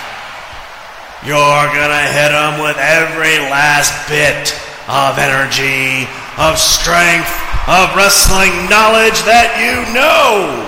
You're 1.24 1.72
gonna 1.72 2.12
hit 2.12 2.36
him 2.36 2.60
with 2.60 2.76
every 2.76 3.40
last 3.48 3.96
bit 4.12 4.52
of 4.92 5.16
energy, 5.16 6.12
of 6.36 6.60
strength, 6.60 7.51
of 7.70 7.94
wrestling 7.94 8.54
knowledge 8.66 9.22
that 9.30 9.54
you 9.62 9.86
know. 9.94 10.66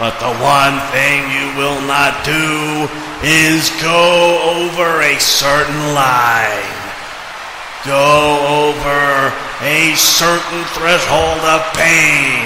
But 0.00 0.16
the 0.20 0.32
one 0.40 0.76
thing 0.92 1.24
you 1.32 1.48
will 1.56 1.80
not 1.84 2.20
do 2.24 2.88
is 3.24 3.72
go 3.80 4.40
over 4.44 5.00
a 5.00 5.16
certain 5.20 5.96
line. 5.96 6.76
Go 7.84 8.68
over 8.68 9.32
a 9.64 9.96
certain 9.96 10.62
threshold 10.76 11.40
of 11.48 11.64
pain. 11.72 12.44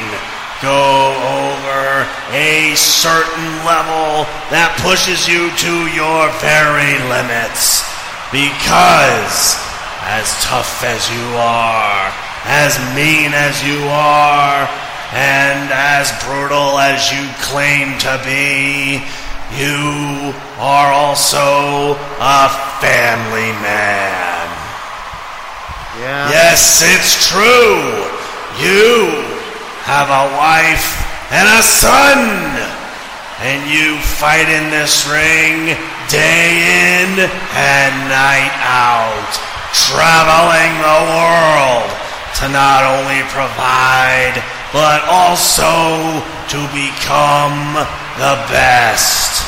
Go 0.63 1.11
over 1.27 2.07
a 2.31 2.75
certain 2.79 3.51
level 3.67 4.31
that 4.55 4.75
pushes 4.83 5.27
you 5.27 5.51
to 5.55 5.75
your 5.91 6.31
very 6.39 6.99
limits. 7.11 7.83
Because 8.31 9.59
as 10.07 10.31
tough 10.45 10.87
as 10.87 11.03
you 11.11 11.27
are, 11.35 12.30
as 12.47 12.79
mean 12.97 13.33
as 13.35 13.63
you 13.65 13.81
are, 13.89 14.69
and 15.13 15.71
as 15.73 16.13
brutal 16.25 16.79
as 16.79 17.11
you 17.11 17.27
claim 17.43 17.99
to 17.99 18.15
be, 18.25 19.03
you 19.59 20.33
are 20.59 20.93
also 20.93 21.99
a 22.21 22.47
family 22.79 23.51
man. 23.59 24.47
Yeah. 25.99 26.31
Yes, 26.31 26.81
it's 26.87 27.29
true. 27.29 28.07
You 28.63 29.27
have 29.83 30.09
a 30.09 30.31
wife 30.39 31.03
and 31.33 31.49
a 31.59 31.63
son. 31.63 32.79
And 33.43 33.71
you 33.73 33.97
fight 34.21 34.49
in 34.53 34.71
this 34.71 35.09
ring 35.09 35.75
day 36.13 37.01
in 37.01 37.19
and 37.57 37.95
night 38.13 38.53
out, 38.61 39.33
traveling 39.73 40.77
the 40.85 41.01
world 41.17 42.10
to 42.39 42.49
not 42.49 42.87
only 42.87 43.27
provide, 43.35 44.39
but 44.73 45.03
also 45.11 46.23
to 46.47 46.61
become 46.71 47.75
the 48.23 48.37
best. 48.47 49.43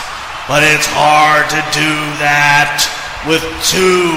But 0.49 0.67
it's 0.67 0.89
hard 0.91 1.47
to 1.55 1.63
do 1.71 1.93
that 2.19 2.83
with 3.27 3.43
two 3.71 4.11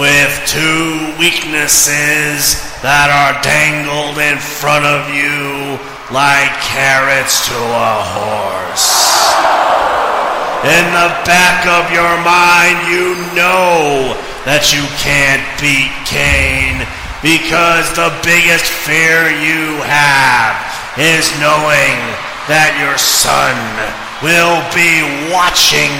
with 0.00 0.32
two 0.48 1.12
weaknesses 1.20 2.56
that 2.80 3.12
are 3.12 3.36
dangled 3.44 4.16
in 4.16 4.40
front 4.40 4.88
of 4.88 5.12
you 5.12 5.76
like 6.08 6.48
carrots 6.64 7.44
to 7.52 7.58
a 7.60 7.94
horse. 8.16 8.88
In 10.64 10.86
the 10.96 11.12
back 11.28 11.68
of 11.68 11.92
your 11.92 12.16
mind, 12.24 12.88
you 12.88 13.20
know 13.36 14.16
that 14.44 14.74
you 14.74 14.82
can't 14.98 15.44
beat 15.62 15.94
Kane 16.02 16.82
because 17.22 17.86
the 17.94 18.10
biggest 18.26 18.66
fear 18.66 19.30
you 19.30 19.78
have 19.86 20.58
is 20.98 21.30
knowing 21.38 21.94
that 22.50 22.74
your 22.82 22.98
son 22.98 23.54
will 24.18 24.58
be 24.74 25.06
watching 25.30 25.94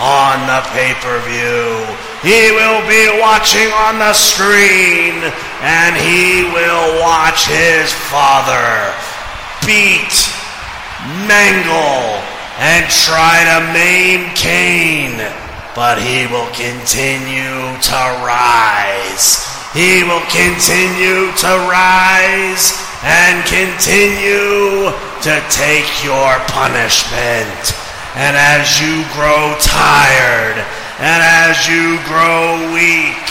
on 0.00 0.40
the 0.48 0.64
pay-per-view. 0.72 1.84
He 2.24 2.48
will 2.56 2.80
be 2.88 3.12
watching 3.20 3.68
on 3.84 4.00
the 4.00 4.16
screen 4.16 5.20
and 5.60 5.92
he 5.92 6.48
will 6.48 6.96
watch 7.04 7.44
his 7.44 7.92
father 8.08 8.88
beat, 9.68 10.16
mangle, 11.28 12.24
and 12.58 12.88
try 12.88 13.44
to 13.52 13.58
maim 13.76 14.32
Kane. 14.34 15.20
But 15.74 15.96
he 16.04 16.28
will 16.28 16.52
continue 16.52 17.80
to 17.80 18.00
rise. 18.20 19.40
He 19.72 20.04
will 20.04 20.20
continue 20.28 21.32
to 21.32 21.52
rise 21.64 22.76
and 23.00 23.40
continue 23.48 24.92
to 25.24 25.34
take 25.48 25.88
your 26.04 26.36
punishment. 26.52 27.72
And 28.14 28.36
as 28.36 28.76
you 28.84 29.00
grow 29.16 29.56
tired, 29.64 30.60
and 31.00 31.20
as 31.48 31.66
you 31.66 31.96
grow 32.04 32.60
weak, 32.76 33.24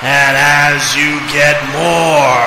and 0.00 0.38
as 0.38 0.94
you 0.94 1.18
get 1.34 1.58
more 1.74 2.46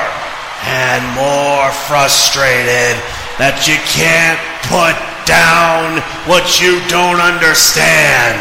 and 0.64 1.04
more 1.12 1.68
frustrated 1.92 2.96
that 3.36 3.68
you 3.68 3.76
can't 3.84 4.40
put 4.72 4.96
down 5.28 6.00
what 6.24 6.64
you 6.64 6.80
don't 6.88 7.20
understand, 7.20 8.40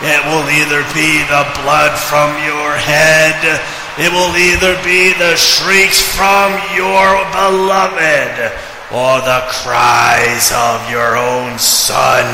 it 0.00 0.20
will 0.24 0.48
either 0.48 0.80
be 0.96 1.20
the 1.28 1.44
blood 1.60 1.92
from 1.92 2.32
your 2.40 2.72
head, 2.76 3.36
it 4.00 4.08
will 4.08 4.32
either 4.32 4.80
be 4.80 5.12
the 5.20 5.36
shrieks 5.36 6.00
from 6.00 6.56
your 6.72 7.20
beloved, 7.36 8.52
or 8.90 9.20
the 9.22 9.44
cries 9.60 10.50
of 10.56 10.80
your 10.90 11.14
own 11.20 11.54
son 11.60 12.26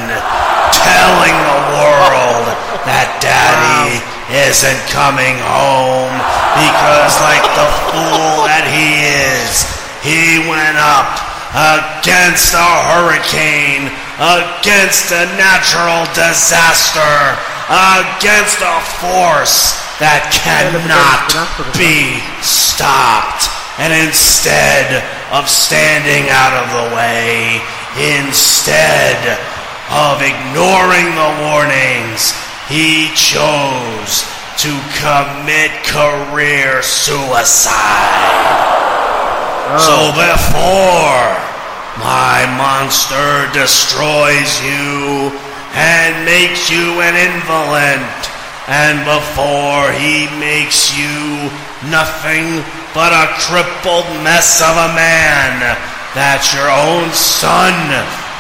telling 0.73 1.37
the 1.37 1.63
world 1.75 2.47
that 2.89 3.11
daddy 3.19 4.01
isn't 4.31 4.83
coming 4.89 5.37
home. 5.43 6.15
Because 6.57 7.13
like 7.21 7.45
the 7.59 7.69
fool 7.91 8.47
that 8.49 8.65
he 8.71 9.11
is 9.11 9.69
he 10.07 10.39
went 10.47 10.79
up 10.79 11.19
against 11.51 12.55
a 12.55 12.71
hurricane 12.95 13.91
against 14.17 15.11
a 15.11 15.27
natural 15.37 16.07
disaster 16.15 17.56
against 17.67 18.63
a 18.63 18.79
force 19.03 19.75
that 19.99 20.31
cannot 20.31 21.35
be 21.75 22.23
stopped 22.39 23.51
and 23.79 23.93
instead 23.93 25.05
of 25.37 25.49
standing 25.49 26.33
out 26.33 26.57
of 26.57 26.67
the 26.73 26.87
way, 26.97 27.61
instead 28.01 29.37
of 29.93 30.25
ignoring 30.25 31.13
the 31.13 31.33
warnings, 31.45 32.33
he 32.73 33.13
chose 33.13 34.25
to 34.65 34.73
commit 34.97 35.69
career 35.85 36.81
suicide. 36.81 37.77
So 39.77 40.09
oh. 40.09 40.17
before 40.17 41.29
my 42.01 42.49
monster 42.57 43.53
destroys 43.53 44.57
you 44.65 45.37
and 45.77 46.25
makes 46.25 46.73
you 46.73 47.05
an 47.05 47.13
invalid, 47.13 48.01
and 48.65 49.05
before 49.05 49.93
he 49.93 50.25
makes 50.41 50.97
you 50.97 51.53
nothing 51.93 52.65
but 52.97 53.13
a 53.13 53.29
crippled 53.45 54.09
mess 54.25 54.65
of 54.65 54.73
a 54.73 54.91
man 54.97 55.61
that 56.17 56.41
your 56.57 56.73
own 56.73 57.13
son 57.13 57.77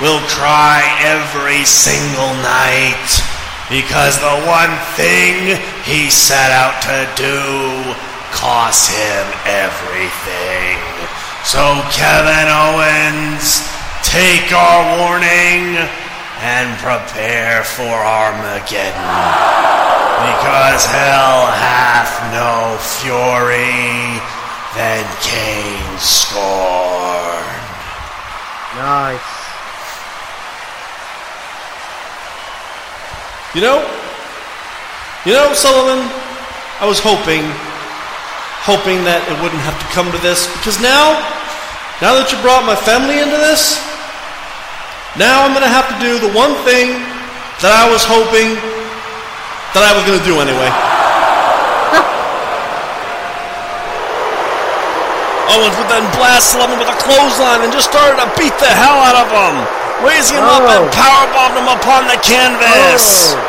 will 0.00 0.24
cry 0.32 0.80
every 1.04 1.60
single 1.68 2.32
night. 2.40 3.04
Because 3.68 4.16
the 4.16 4.36
one 4.48 4.72
thing 4.96 5.60
he 5.84 6.08
set 6.08 6.48
out 6.56 6.80
to 6.88 7.04
do 7.20 7.36
cost 8.32 8.88
him 8.88 9.24
everything. 9.44 10.80
So, 11.44 11.84
Kevin 11.92 12.48
Owens, 12.48 13.60
take 14.00 14.48
our 14.56 14.80
warning 15.04 15.84
and 16.40 16.76
prepare 16.78 17.64
for 17.64 17.82
Armageddon. 17.82 19.08
Because 20.20 20.84
hell 20.84 21.48
hath 21.52 22.12
no 22.32 22.76
fury 23.00 24.20
than 24.76 25.04
Kane 25.24 25.98
scorn. 25.98 27.56
Nice. 28.76 29.36
You 33.54 33.62
know, 33.62 33.80
you 35.24 35.32
know, 35.32 35.54
Sullivan, 35.54 36.04
I 36.78 36.84
was 36.84 37.00
hoping, 37.00 37.40
hoping 38.68 39.00
that 39.08 39.24
it 39.24 39.36
wouldn't 39.40 39.64
have 39.64 39.80
to 39.80 39.88
come 39.96 40.12
to 40.12 40.20
this 40.20 40.44
because 40.60 40.76
now, 40.78 41.16
now 42.04 42.12
that 42.20 42.28
you 42.28 42.36
brought 42.44 42.68
my 42.68 42.76
family 42.76 43.16
into 43.18 43.40
this, 43.40 43.80
now 45.16 45.40
I'm 45.44 45.52
gonna 45.56 45.68
have 45.72 45.88
to 45.88 45.96
do 46.00 46.20
the 46.20 46.28
one 46.36 46.52
thing 46.68 46.92
that 47.64 47.72
I 47.72 47.88
was 47.88 48.04
hoping 48.04 48.52
that 49.72 49.80
I 49.84 49.92
was 49.96 50.04
gonna 50.04 50.20
do 50.24 50.36
anyway. 50.44 50.68
Owens 55.56 55.72
would 55.80 55.88
then 55.88 56.04
blast 56.20 56.52
Sullivan 56.52 56.76
with 56.76 56.90
a 56.92 56.98
clothesline 57.00 57.64
and 57.64 57.72
just 57.72 57.88
started 57.88 58.20
to 58.20 58.28
beat 58.36 58.52
the 58.60 58.68
hell 58.68 59.00
out 59.00 59.16
of 59.24 59.28
him, 59.32 59.54
raising 60.04 60.36
him 60.36 60.44
up 60.44 60.60
oh. 60.66 60.68
and 60.74 60.84
Oh. 60.84 60.92
powerbombed 60.92 61.56
him 61.64 61.68
upon 61.72 62.04
the 62.12 62.18
canvas. 62.20 63.32
Oh. 63.32 63.40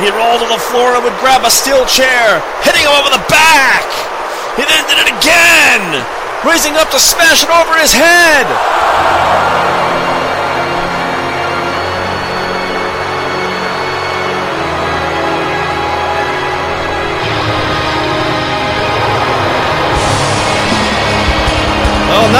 He 0.00 0.08
rolled 0.16 0.40
to 0.40 0.48
the 0.48 0.56
floor 0.72 0.96
and 0.96 1.04
would 1.04 1.18
grab 1.20 1.44
a 1.44 1.50
steel 1.52 1.84
chair, 1.84 2.40
hitting 2.64 2.88
him 2.88 2.94
over 2.96 3.12
the 3.12 3.20
back. 3.28 3.84
He 4.56 4.64
then 4.64 4.80
did 4.88 4.96
it 5.04 5.10
again, 5.12 6.00
raising 6.46 6.72
up 6.80 6.88
to 6.90 6.98
smash 6.98 7.42
it 7.44 7.50
over 7.52 7.76
his 7.76 7.92
head. 7.92 8.46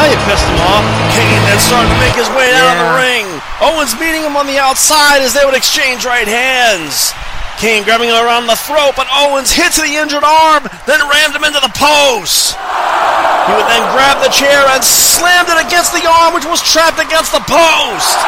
Kane 0.03 1.59
starting 1.63 1.93
to 1.95 2.01
make 2.03 2.17
his 2.19 2.27
way 2.35 2.51
out 2.59 2.75
of 2.75 2.79
the 2.83 2.91
ring. 2.99 3.27
Owens 3.63 3.95
meeting 4.03 4.27
him 4.27 4.35
on 4.35 4.51
the 4.51 4.59
outside 4.59 5.23
as 5.23 5.31
they 5.31 5.45
would 5.47 5.55
exchange 5.55 6.03
right 6.03 6.27
hands. 6.27 7.15
Kane 7.63 7.87
grabbing 7.87 8.11
him 8.11 8.19
around 8.19 8.51
the 8.51 8.59
throat, 8.59 8.99
but 8.99 9.07
Owens 9.15 9.55
hits 9.55 9.79
the 9.79 9.87
injured 9.87 10.27
arm, 10.27 10.67
then 10.91 10.99
rammed 11.07 11.39
him 11.39 11.47
into 11.47 11.63
the 11.63 11.71
post. 11.79 12.59
He 13.47 13.53
would 13.55 13.69
then 13.71 13.85
grab 13.95 14.19
the 14.19 14.33
chair 14.35 14.67
and 14.75 14.83
slammed 14.83 15.47
it 15.47 15.63
against 15.63 15.95
the 15.95 16.03
arm, 16.03 16.35
which 16.35 16.47
was 16.51 16.59
trapped 16.59 16.99
against 16.99 17.31
the 17.31 17.45
post. 17.47 18.19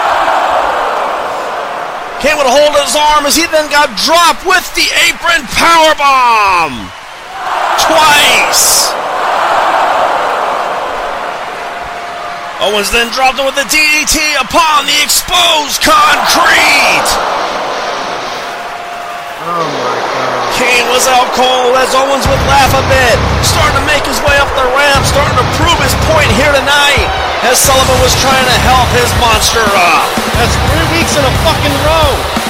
Kane 2.22 2.38
would 2.38 2.46
hold 2.46 2.78
his 2.78 2.94
arm 2.94 3.26
as 3.26 3.34
he 3.34 3.50
then 3.50 3.66
got 3.74 3.90
dropped 4.06 4.46
with 4.46 4.62
the 4.78 4.86
apron 5.10 5.42
powerbomb. 5.58 6.86
Twice. 7.82 8.94
Owens 12.64 12.88
then 12.88 13.12
dropped 13.12 13.36
him 13.36 13.44
with 13.44 13.60
the 13.60 13.68
DDT 13.68 14.40
upon 14.40 14.88
the 14.88 14.96
exposed 15.04 15.84
concrete. 15.84 17.08
Oh 19.44 19.68
my 19.68 19.96
god. 20.00 20.48
Kane 20.56 20.88
was 20.88 21.04
out 21.04 21.28
cold 21.36 21.76
as 21.76 21.92
Owens 21.92 22.24
would 22.24 22.40
laugh 22.48 22.72
a 22.72 22.80
bit, 22.88 23.20
starting 23.44 23.76
to 23.76 23.84
make 23.84 24.00
his 24.08 24.16
way 24.24 24.32
up 24.40 24.48
the 24.56 24.64
ramp, 24.72 25.04
starting 25.04 25.36
to 25.36 25.44
prove 25.60 25.76
his 25.84 25.92
point 26.08 26.32
here 26.40 26.56
tonight 26.56 27.04
as 27.44 27.60
Sullivan 27.60 28.00
was 28.00 28.16
trying 28.24 28.48
to 28.48 28.56
help 28.64 28.88
his 28.96 29.12
monster 29.20 29.60
up. 29.60 30.08
That's 30.40 30.56
three 30.72 30.88
weeks 30.96 31.20
in 31.20 31.24
a 31.28 31.34
fucking 31.44 31.76
row. 31.84 32.43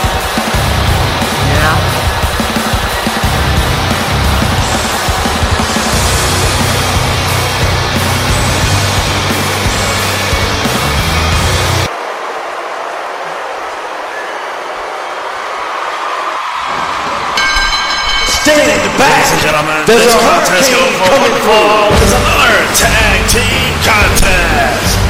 Ladies 19.25 19.41
and 19.41 19.57
gentlemen, 19.57 19.81
this 19.89 20.13
contest 20.21 20.69
going 20.69 20.93
for 21.01 21.17
one 21.17 21.33
fall 21.49 21.89
is 21.97 22.13
another 22.13 22.61
tag 22.77 23.25
team 23.33 23.73
contest. 23.81 25.01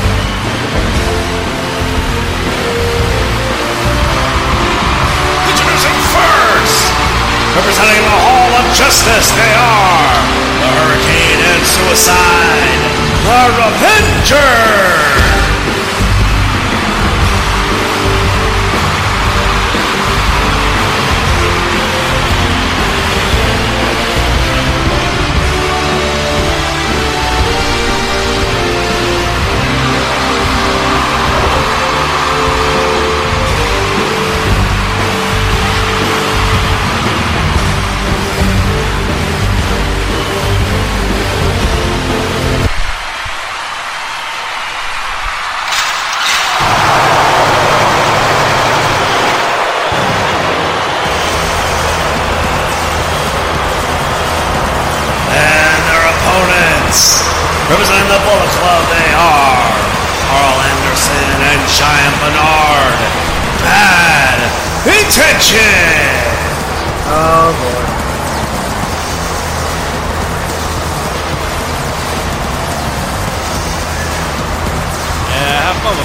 Introducing 5.50 5.98
first, 6.14 6.94
representing 7.58 8.06
the 8.06 8.18
Hall 8.22 8.54
of 8.54 8.66
Justice, 8.78 9.34
they 9.34 9.52
are 9.58 10.14
the 10.62 10.70
Hurricane 10.78 11.40
and 11.50 11.66
Suicide, 11.66 12.86
the 13.26 13.50
Revenger. 13.66 15.23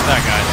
That, 0.09 0.25
guys. 0.25 0.48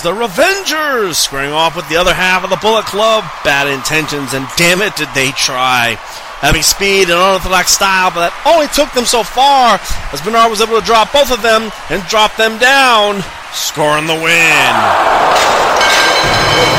The 0.00 0.16
Revengers 0.16 1.20
squaring 1.20 1.52
off 1.52 1.76
with 1.76 1.84
the 1.92 2.00
other 2.00 2.16
half 2.16 2.40
of 2.40 2.48
the 2.48 2.56
Bullet 2.56 2.88
Club. 2.88 3.20
Bad 3.44 3.68
intentions, 3.68 4.32
and 4.32 4.48
damn 4.56 4.80
it, 4.80 4.96
did 4.96 5.12
they 5.12 5.28
try. 5.36 6.00
Having 6.40 6.64
speed 6.64 7.12
and 7.12 7.20
unorthodox 7.20 7.76
style, 7.76 8.08
but 8.08 8.32
that 8.32 8.34
only 8.48 8.64
took 8.72 8.88
them 8.96 9.04
so 9.04 9.20
far 9.20 9.76
as 10.08 10.24
Bernard 10.24 10.48
was 10.48 10.64
able 10.64 10.80
to 10.80 10.86
drop 10.88 11.12
both 11.12 11.28
of 11.28 11.44
them 11.44 11.68
and 11.92 12.00
drop 12.08 12.32
them 12.40 12.56
down, 12.56 13.20
scoring 13.52 14.08
the 14.08 14.16
win. 14.16 14.72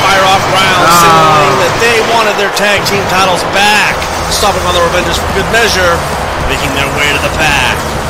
Fire 0.02 0.26
off 0.26 0.42
rounds, 0.50 0.90
ah. 0.90 0.98
signaling 0.98 1.62
that 1.62 1.74
they 1.78 2.02
wanted 2.10 2.34
their 2.42 2.50
tag 2.58 2.82
team 2.90 3.06
titles 3.06 3.46
back, 3.54 3.94
stopping 4.34 4.66
on 4.66 4.74
the 4.74 4.82
Revengers 4.82 5.22
for 5.22 5.30
good 5.38 5.46
measure, 5.54 5.94
making 6.50 6.74
their 6.74 6.90
way 6.98 7.06
to 7.14 7.22
the 7.22 7.30
back. 7.38 8.01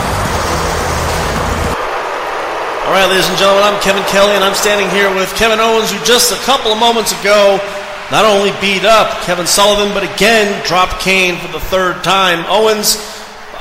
All 2.83 2.90
right, 2.90 3.07
ladies 3.07 3.31
and 3.31 3.38
gentlemen, 3.38 3.62
I'm 3.62 3.79
Kevin 3.79 4.03
Kelly, 4.11 4.35
and 4.35 4.42
I'm 4.42 4.59
standing 4.59 4.90
here 4.90 5.07
with 5.14 5.31
Kevin 5.38 5.62
Owens, 5.62 5.95
who 5.95 6.03
just 6.03 6.35
a 6.35 6.40
couple 6.42 6.75
of 6.75 6.83
moments 6.83 7.14
ago 7.14 7.62
not 8.11 8.27
only 8.27 8.51
beat 8.59 8.83
up 8.83 9.23
Kevin 9.23 9.47
Sullivan, 9.47 9.95
but 9.95 10.03
again 10.03 10.51
dropped 10.66 10.99
Kane 10.99 11.38
for 11.38 11.47
the 11.55 11.62
third 11.71 12.03
time. 12.03 12.42
Owens, 12.51 12.99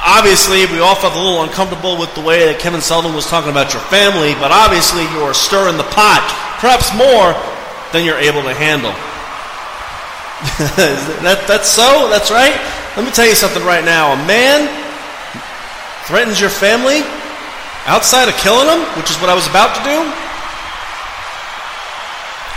obviously, 0.01 0.65
we 0.73 0.81
all 0.81 0.97
felt 0.97 1.13
a 1.13 1.21
little 1.21 1.45
uncomfortable 1.45 2.01
with 2.01 2.09
the 2.17 2.25
way 2.25 2.49
that 2.49 2.57
Kevin 2.57 2.81
Sullivan 2.81 3.13
was 3.13 3.29
talking 3.29 3.53
about 3.53 3.77
your 3.77 3.85
family, 3.93 4.33
but 4.41 4.49
obviously 4.49 5.05
you 5.13 5.21
are 5.21 5.37
stirring 5.37 5.77
the 5.77 5.85
pot, 5.93 6.25
perhaps 6.57 6.89
more 6.97 7.37
than 7.93 8.01
you're 8.01 8.17
able 8.17 8.41
to 8.41 8.57
handle. 8.57 8.89
that, 11.21 11.45
that's 11.45 11.69
so? 11.69 12.09
That's 12.09 12.33
right? 12.33 12.57
Let 12.97 13.05
me 13.05 13.13
tell 13.13 13.29
you 13.29 13.37
something 13.37 13.61
right 13.61 13.85
now. 13.85 14.17
A 14.17 14.19
man 14.25 14.65
threatens 16.09 16.41
your 16.41 16.49
family 16.49 17.05
outside 17.85 18.29
of 18.29 18.35
killing 18.37 18.67
them, 18.67 18.81
which 18.97 19.09
is 19.09 19.17
what 19.17 19.29
I 19.29 19.35
was 19.35 19.47
about 19.47 19.73
to 19.77 19.83
do. 19.85 19.97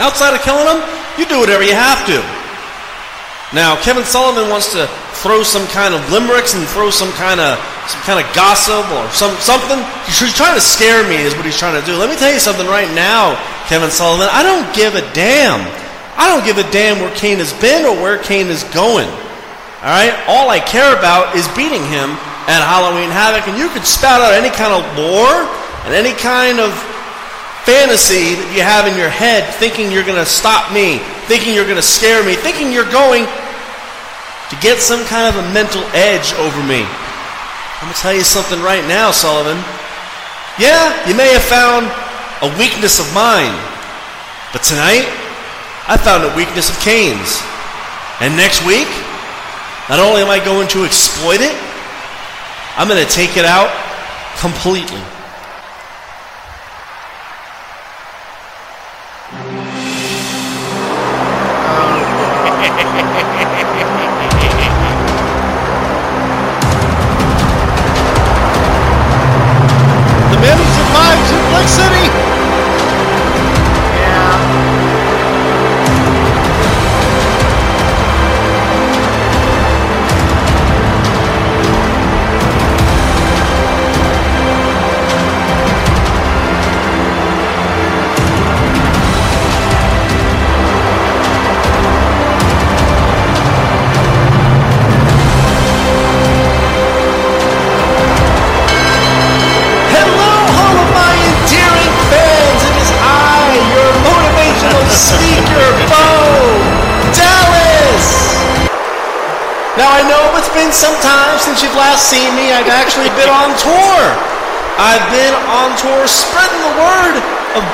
Outside 0.02 0.34
of 0.34 0.42
killing 0.42 0.66
them, 0.66 0.82
you 1.18 1.24
do 1.24 1.38
whatever 1.38 1.62
you 1.62 1.74
have 1.74 2.02
to. 2.10 2.18
Now, 3.54 3.78
Kevin 3.80 4.02
Sullivan 4.02 4.50
wants 4.50 4.72
to 4.74 4.90
throw 5.22 5.46
some 5.46 5.66
kind 5.70 5.94
of 5.94 6.02
limericks 6.10 6.54
and 6.54 6.66
throw 6.74 6.90
some 6.90 7.12
kind 7.14 7.38
of 7.38 7.54
some 7.86 8.00
kind 8.02 8.18
of 8.18 8.26
gossip 8.34 8.82
or 8.90 9.06
some 9.14 9.30
something. 9.38 9.78
He's 10.10 10.34
trying 10.34 10.58
to 10.58 10.60
scare 10.60 11.06
me, 11.06 11.22
is 11.22 11.36
what 11.36 11.46
he's 11.46 11.56
trying 11.56 11.78
to 11.78 11.86
do. 11.86 11.94
Let 11.94 12.10
me 12.10 12.16
tell 12.16 12.32
you 12.32 12.40
something 12.40 12.66
right 12.66 12.90
now, 12.92 13.38
Kevin 13.70 13.90
Sullivan. 13.90 14.26
I 14.32 14.42
don't 14.42 14.66
give 14.74 14.96
a 14.96 15.06
damn. 15.14 15.62
I 16.18 16.26
don't 16.26 16.44
give 16.44 16.58
a 16.58 16.68
damn 16.70 16.98
where 16.98 17.14
Kane 17.14 17.38
has 17.38 17.52
been 17.62 17.84
or 17.86 17.94
where 17.94 18.18
Kane 18.18 18.48
is 18.48 18.64
going. 18.74 19.06
All 19.06 19.92
right. 19.94 20.14
All 20.26 20.50
I 20.50 20.58
care 20.58 20.90
about 20.96 21.36
is 21.36 21.46
beating 21.54 21.84
him 21.86 22.18
at 22.46 22.60
Halloween 22.60 23.08
Havoc, 23.08 23.48
and 23.48 23.56
you 23.56 23.68
could 23.72 23.84
spout 23.84 24.20
out 24.20 24.36
any 24.36 24.52
kind 24.52 24.72
of 24.72 24.84
lore 24.96 25.48
and 25.88 25.96
any 25.96 26.12
kind 26.12 26.60
of 26.60 26.72
fantasy 27.64 28.36
that 28.36 28.48
you 28.52 28.60
have 28.60 28.84
in 28.84 28.92
your 29.00 29.08
head, 29.08 29.48
thinking 29.56 29.88
you're 29.88 30.04
going 30.04 30.20
to 30.20 30.28
stop 30.28 30.68
me, 30.68 31.00
thinking 31.24 31.56
you're 31.56 31.64
going 31.64 31.80
to 31.80 31.84
scare 31.84 32.20
me, 32.20 32.36
thinking 32.36 32.68
you're 32.68 32.88
going 32.92 33.24
to 33.24 34.56
get 34.60 34.84
some 34.84 35.00
kind 35.08 35.24
of 35.24 35.40
a 35.40 35.44
mental 35.56 35.80
edge 35.96 36.36
over 36.36 36.60
me. 36.68 36.84
I'm 36.84 37.88
going 37.88 37.96
to 37.96 38.00
tell 38.04 38.12
you 38.12 38.24
something 38.24 38.60
right 38.60 38.84
now, 38.84 39.08
Sullivan. 39.08 39.56
Yeah, 40.60 40.92
you 41.08 41.16
may 41.16 41.32
have 41.32 41.44
found 41.48 41.88
a 42.44 42.52
weakness 42.60 43.00
of 43.00 43.08
mine, 43.16 43.56
but 44.52 44.60
tonight, 44.60 45.08
I 45.88 45.96
found 45.96 46.24
a 46.24 46.32
weakness 46.36 46.68
of 46.68 46.76
Kane's. 46.84 47.40
And 48.20 48.36
next 48.36 48.60
week, 48.68 48.88
not 49.88 50.00
only 50.00 50.20
am 50.20 50.28
I 50.28 50.40
going 50.44 50.68
to 50.76 50.84
exploit 50.84 51.40
it, 51.40 51.56
I'm 52.76 52.88
going 52.88 53.04
to 53.04 53.10
take 53.10 53.36
it 53.36 53.44
out 53.44 53.70
completely. 54.40 55.13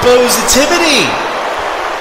Positivity. 0.00 1.04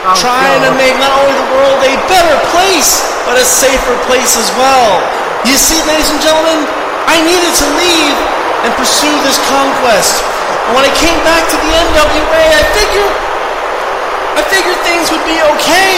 Oh, 0.08 0.16
trying 0.16 0.64
to 0.64 0.72
make 0.80 0.96
not 0.96 1.12
only 1.20 1.36
the 1.36 1.50
world 1.52 1.80
a 1.84 1.96
better 2.08 2.38
place, 2.56 3.04
but 3.28 3.36
a 3.36 3.44
safer 3.44 4.00
place 4.08 4.40
as 4.40 4.48
well. 4.56 5.04
You 5.44 5.60
see, 5.60 5.80
ladies 5.84 6.08
and 6.08 6.20
gentlemen, 6.24 6.64
I 7.08 7.20
needed 7.20 7.52
to 7.52 7.68
leave 7.76 8.16
and 8.64 8.72
pursue 8.80 9.12
this 9.28 9.40
conquest. 9.52 10.24
And 10.68 10.72
when 10.76 10.88
I 10.88 10.94
came 10.96 11.20
back 11.28 11.44
to 11.52 11.58
the 11.60 11.72
NWA, 11.72 12.44
I 12.56 12.64
figured 12.76 13.12
I 14.40 14.42
figured 14.48 14.80
things 14.88 15.12
would 15.12 15.26
be 15.28 15.36
okay 15.60 15.96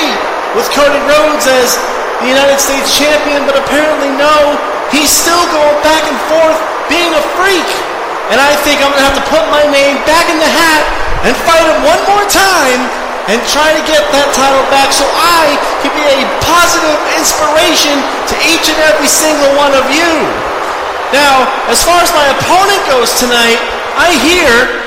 with 0.57 0.65
Cody 0.73 0.97
Rhodes 1.05 1.45
as 1.45 1.77
the 2.25 2.29
United 2.29 2.57
States 2.57 2.89
champion, 2.97 3.45
but 3.45 3.53
apparently 3.53 4.09
no, 4.17 4.57
he's 4.89 5.13
still 5.13 5.45
going 5.53 5.77
back 5.85 6.01
and 6.09 6.17
forth 6.25 6.57
being 6.89 7.13
a 7.13 7.23
freak. 7.37 7.69
And 8.33 8.41
I 8.41 8.57
think 8.65 8.81
I'm 8.81 8.89
gonna 8.89 9.05
have 9.05 9.19
to 9.19 9.27
put 9.29 9.45
my 9.53 9.61
name 9.69 10.01
back 10.09 10.25
in 10.31 10.41
the 10.41 10.49
hat 10.49 11.10
and 11.21 11.37
fight 11.45 11.65
him 11.69 11.85
one 11.85 12.01
more 12.09 12.25
time 12.25 12.81
and 13.29 13.37
try 13.45 13.69
to 13.77 13.83
get 13.85 14.01
that 14.09 14.33
title 14.33 14.65
back 14.73 14.89
so 14.89 15.05
I 15.05 15.53
can 15.85 15.93
be 15.93 16.01
a 16.01 16.25
positive 16.41 16.97
inspiration 17.13 18.01
to 18.25 18.35
each 18.49 18.65
and 18.65 18.79
every 18.89 19.05
single 19.05 19.53
one 19.53 19.77
of 19.77 19.85
you. 19.93 20.09
Now, 21.13 21.45
as 21.69 21.85
far 21.85 22.01
as 22.01 22.09
my 22.17 22.25
opponent 22.33 22.81
goes 22.89 23.13
tonight, 23.21 23.61
I 23.93 24.17
hear 24.25 24.81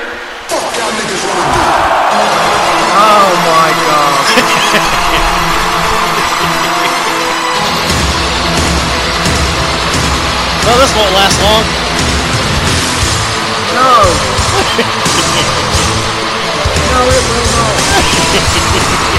Oh 2.94 3.30
my 3.46 3.70
god. 3.86 4.14
well, 10.66 10.78
this 10.82 10.92
won't 10.96 11.14
last 11.14 11.38
long. 11.42 11.64
No. 13.74 15.60
no, 16.94 17.02
it 17.09 17.24
will 17.28 17.46
not. 17.50 19.11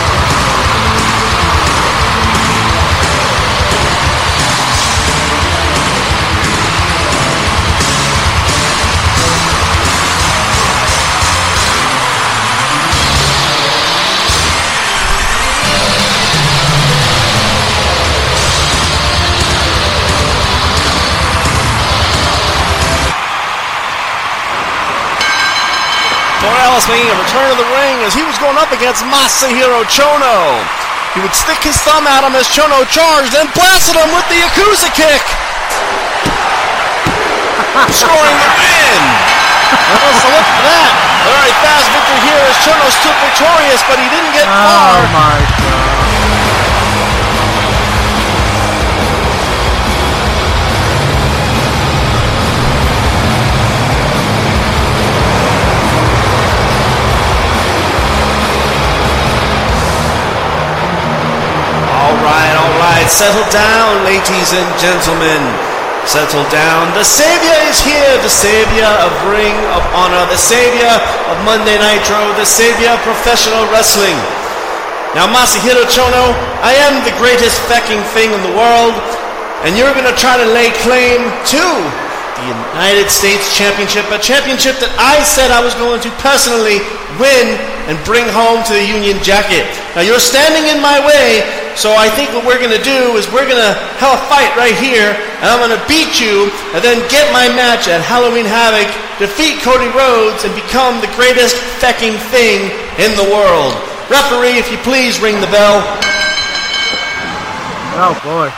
Morales 26.45 26.85
making 26.85 27.09
a 27.09 27.17
return 27.17 27.49
to 27.49 27.57
the 27.57 27.69
ring 27.73 28.05
as 28.05 28.13
he 28.13 28.21
was 28.21 28.37
going 28.37 28.57
up 28.61 28.69
against 28.69 29.01
Masahiro 29.09 29.81
Chono. 29.89 30.61
He 31.17 31.19
would 31.25 31.33
stick 31.33 31.57
his 31.65 31.73
thumb 31.81 32.05
at 32.05 32.21
him 32.21 32.37
as 32.37 32.45
Chono 32.45 32.85
charged 32.85 33.33
and 33.33 33.49
blasted 33.57 33.97
him 33.97 34.13
with 34.13 34.27
the 34.29 34.37
Yakuza 34.45 34.93
kick. 34.93 35.25
Scoring 37.89 38.37
the 38.37 38.49
win. 38.61 39.01
Well, 39.89 40.13
so 40.21 40.27
look 40.29 40.45
for 40.45 40.63
that. 40.69 40.91
A 41.25 41.33
very 41.33 41.53
fast 41.65 41.89
victory 41.89 42.21
here 42.29 42.43
as 42.45 42.57
Chono 42.61 42.87
stood 42.93 43.17
victorious, 43.25 43.81
but 43.89 43.97
he 43.97 44.05
didn't 44.13 44.33
get 44.37 44.45
oh, 44.45 44.53
far. 44.53 45.01
Oh 45.01 45.09
my 45.17 45.64
right. 63.05 63.13
Settle 63.13 63.45
down, 63.53 64.03
ladies 64.05 64.49
and 64.53 64.69
gentlemen. 64.81 65.41
Settle 66.05 66.45
down. 66.49 66.93
The 66.93 67.05
Savior 67.05 67.57
is 67.69 67.77
here. 67.81 68.13
The 68.21 68.29
Savior 68.29 68.89
of 69.05 69.11
Ring 69.29 69.53
of 69.73 69.81
Honor. 69.93 70.25
The 70.29 70.37
Savior 70.37 70.89
of 71.29 71.37
Monday 71.45 71.77
Nitro. 71.77 72.33
The 72.37 72.45
Savior 72.45 72.89
of 72.93 72.99
professional 73.01 73.65
wrestling. 73.69 74.17
Now, 75.13 75.29
Masahiro 75.31 75.85
Chono, 75.87 76.35
I 76.61 76.75
am 76.89 77.05
the 77.05 77.15
greatest 77.17 77.61
fecking 77.71 78.03
thing 78.11 78.35
in 78.35 78.41
the 78.43 78.51
world, 78.51 78.91
and 79.63 79.77
you're 79.79 79.93
going 79.95 80.11
to 80.11 80.19
try 80.19 80.35
to 80.35 80.43
lay 80.51 80.75
claim 80.83 81.23
to 81.55 81.63
the 82.35 82.45
United 82.51 83.07
States 83.07 83.55
Championship, 83.55 84.03
a 84.11 84.19
championship 84.19 84.75
that 84.83 84.91
I 84.99 85.23
said 85.23 85.55
I 85.55 85.63
was 85.63 85.71
going 85.79 86.03
to 86.03 86.11
personally 86.19 86.83
win 87.15 87.55
and 87.87 87.95
bring 88.03 88.27
home 88.27 88.59
to 88.67 88.75
the 88.75 88.83
Union 88.83 89.15
Jacket. 89.23 89.63
Now, 89.95 90.03
you're 90.03 90.19
standing 90.19 90.67
in 90.67 90.83
my 90.83 90.99
way, 90.99 91.47
so 91.75 91.91
I 91.91 92.07
think 92.07 92.31
what 92.31 92.47
we're 92.47 92.59
going 92.59 92.73
to 92.73 92.81
do 92.83 93.19
is 93.19 93.27
we're 93.27 93.47
going 93.47 93.59
to 93.59 93.75
have 93.99 94.15
a 94.15 94.21
fight 94.31 94.51
right 94.55 94.75
here, 94.75 95.11
and 95.11 95.47
I'm 95.51 95.59
going 95.59 95.75
to 95.75 95.83
beat 95.91 96.23
you, 96.23 96.47
and 96.71 96.79
then 96.79 97.03
get 97.11 97.27
my 97.35 97.51
match 97.51 97.91
at 97.91 97.99
Halloween 97.99 98.47
Havoc, 98.47 98.87
defeat 99.19 99.59
Cody 99.59 99.91
Rhodes, 99.91 100.47
and 100.47 100.55
become 100.55 101.03
the 101.03 101.11
greatest 101.19 101.59
fecking 101.83 102.15
thing 102.31 102.71
in 102.95 103.11
the 103.19 103.27
world. 103.27 103.75
Referee, 104.07 104.55
if 104.55 104.71
you 104.71 104.79
please 104.87 105.19
ring 105.19 105.43
the 105.43 105.51
bell. 105.51 105.83
Oh 107.99 108.15
boy. 108.23 108.51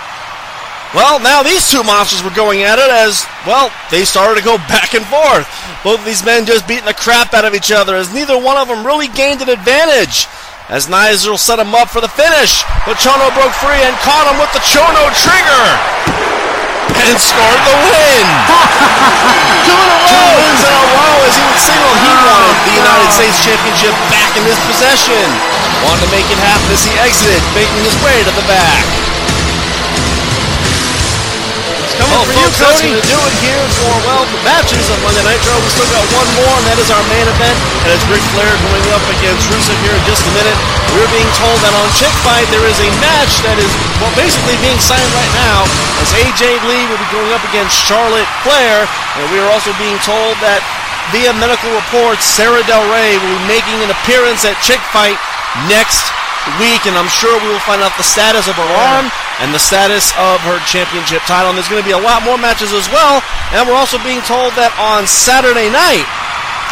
Well, 0.95 1.19
now 1.19 1.43
these 1.43 1.69
two 1.69 1.83
monsters 1.83 2.23
were 2.23 2.33
going 2.33 2.63
at 2.63 2.79
it 2.79 2.89
as, 2.89 3.25
well, 3.45 3.69
they 3.91 4.05
started 4.05 4.39
to 4.39 4.45
go 4.45 4.57
back 4.71 4.93
and 4.93 5.05
forth. 5.05 5.45
Both 5.83 5.99
of 5.99 6.05
these 6.05 6.23
men 6.23 6.45
just 6.45 6.67
beating 6.67 6.85
the 6.85 6.93
crap 6.93 7.33
out 7.33 7.45
of 7.45 7.53
each 7.53 7.71
other 7.71 7.95
as 7.95 8.13
neither 8.13 8.37
one 8.37 8.57
of 8.57 8.67
them 8.67 8.85
really 8.85 9.07
gained 9.07 9.41
an 9.41 9.49
advantage. 9.49 10.27
As 10.67 10.91
Nigel 10.91 11.39
set 11.39 11.63
him 11.63 11.71
up 11.71 11.87
for 11.87 12.03
the 12.03 12.11
finish, 12.11 12.67
but 12.83 12.99
Chono 12.99 13.31
broke 13.31 13.55
free 13.63 13.79
and 13.87 13.95
caught 14.03 14.27
him 14.27 14.35
with 14.35 14.51
the 14.51 14.59
Chono 14.59 15.07
trigger 15.15 15.63
and 17.07 17.15
scored 17.15 17.61
the 17.63 17.75
win. 17.87 18.25
Two 19.63 19.79
in 19.79 19.87
a 19.87 19.95
row. 19.95 20.11
Two 20.11 20.27
wins 20.43 20.63
in 20.67 20.75
a 20.75 20.85
row 20.91 21.15
as 21.23 21.39
he 21.39 21.43
would 21.47 21.61
signal 21.63 21.93
he 22.03 22.11
wanted 22.19 22.55
the 22.67 22.75
United 22.83 23.09
States 23.15 23.39
Championship 23.47 23.95
back 24.11 24.27
in 24.35 24.43
his 24.43 24.59
possession. 24.67 25.23
Wanted 25.87 26.03
to 26.03 26.11
make 26.11 26.27
it 26.27 26.39
happen 26.43 26.67
as 26.75 26.83
he 26.83 26.91
exited, 26.99 27.39
making 27.55 27.87
his 27.87 27.95
way 28.03 28.19
to 28.27 28.33
the 28.35 28.43
back. 28.51 28.83
Coming 31.97 32.15
Oh, 32.17 32.23
for 32.25 32.33
you, 32.33 32.47
folks, 32.49 32.57
that's 32.61 32.79
Cody. 32.81 32.93
going 32.93 33.01
to 33.01 33.09
do 33.09 33.19
it 33.27 33.35
here 33.43 33.63
for, 33.81 33.91
well, 34.07 34.23
the 34.29 34.41
matches 34.45 34.85
on 34.93 34.97
Monday 35.05 35.23
Night 35.25 35.37
Nitro. 35.41 35.53
We 35.61 35.69
still 35.69 35.89
got 35.93 36.05
one 36.17 36.29
more, 36.39 36.53
and 36.57 36.65
that 36.71 36.79
is 36.81 36.89
our 36.89 37.03
main 37.13 37.27
event. 37.29 37.57
And 37.85 37.89
it's 37.93 38.05
Ric 38.09 38.23
Flair 38.33 38.49
going 38.65 38.85
up 38.95 39.05
against 39.19 39.45
Rusev 39.53 39.77
here 39.85 39.93
in 39.93 40.03
just 40.09 40.25
a 40.25 40.33
minute. 40.33 40.57
We're 40.97 41.09
being 41.13 41.29
told 41.37 41.57
that 41.61 41.73
on 41.77 41.87
Chick 41.93 42.13
Fight 42.25 42.47
there 42.49 42.65
is 42.65 42.79
a 42.81 42.89
match 43.03 43.33
that 43.45 43.57
is, 43.61 43.69
well, 44.01 44.13
basically 44.17 44.57
being 44.65 44.79
signed 44.81 45.09
right 45.13 45.33
now 45.37 45.65
as 46.01 46.09
AJ 46.15 46.57
Lee 46.65 46.85
will 46.89 46.97
be 47.01 47.09
going 47.13 47.29
up 47.35 47.43
against 47.49 47.75
Charlotte 47.75 48.27
Flair. 48.41 48.87
And 49.19 49.25
we 49.29 49.37
are 49.37 49.49
also 49.53 49.69
being 49.77 49.97
told 50.01 50.37
that 50.41 50.63
via 51.13 51.31
medical 51.37 51.69
reports, 51.75 52.25
Sarah 52.25 52.63
Del 52.65 52.83
Rey 52.91 53.15
will 53.21 53.35
be 53.39 53.45
making 53.59 53.77
an 53.85 53.91
appearance 53.93 54.43
at 54.43 54.57
Chick 54.65 54.81
Fight 54.91 55.15
next 55.71 56.03
week, 56.59 56.87
and 56.87 56.95
I'm 56.95 57.11
sure 57.11 57.35
we 57.43 57.49
will 57.51 57.63
find 57.67 57.83
out 57.83 57.91
the 57.99 58.07
status 58.07 58.47
of 58.47 58.55
her 58.55 58.71
arm 58.89 59.11
and 59.43 59.53
the 59.53 59.59
status 59.61 60.15
of 60.15 60.39
her 60.47 60.57
championship 60.65 61.21
title. 61.27 61.51
And 61.51 61.57
there's 61.59 61.69
going 61.69 61.83
to 61.83 61.87
be 61.87 61.95
a 61.95 61.99
lot 61.99 62.23
more 62.23 62.39
matches 62.39 62.71
as 62.71 62.87
well. 62.89 63.19
And 63.53 63.67
we're 63.67 63.77
also 63.77 63.99
being 64.01 64.23
told 64.23 64.55
that 64.55 64.71
on 64.79 65.05
Saturday 65.05 65.67
night, 65.69 66.07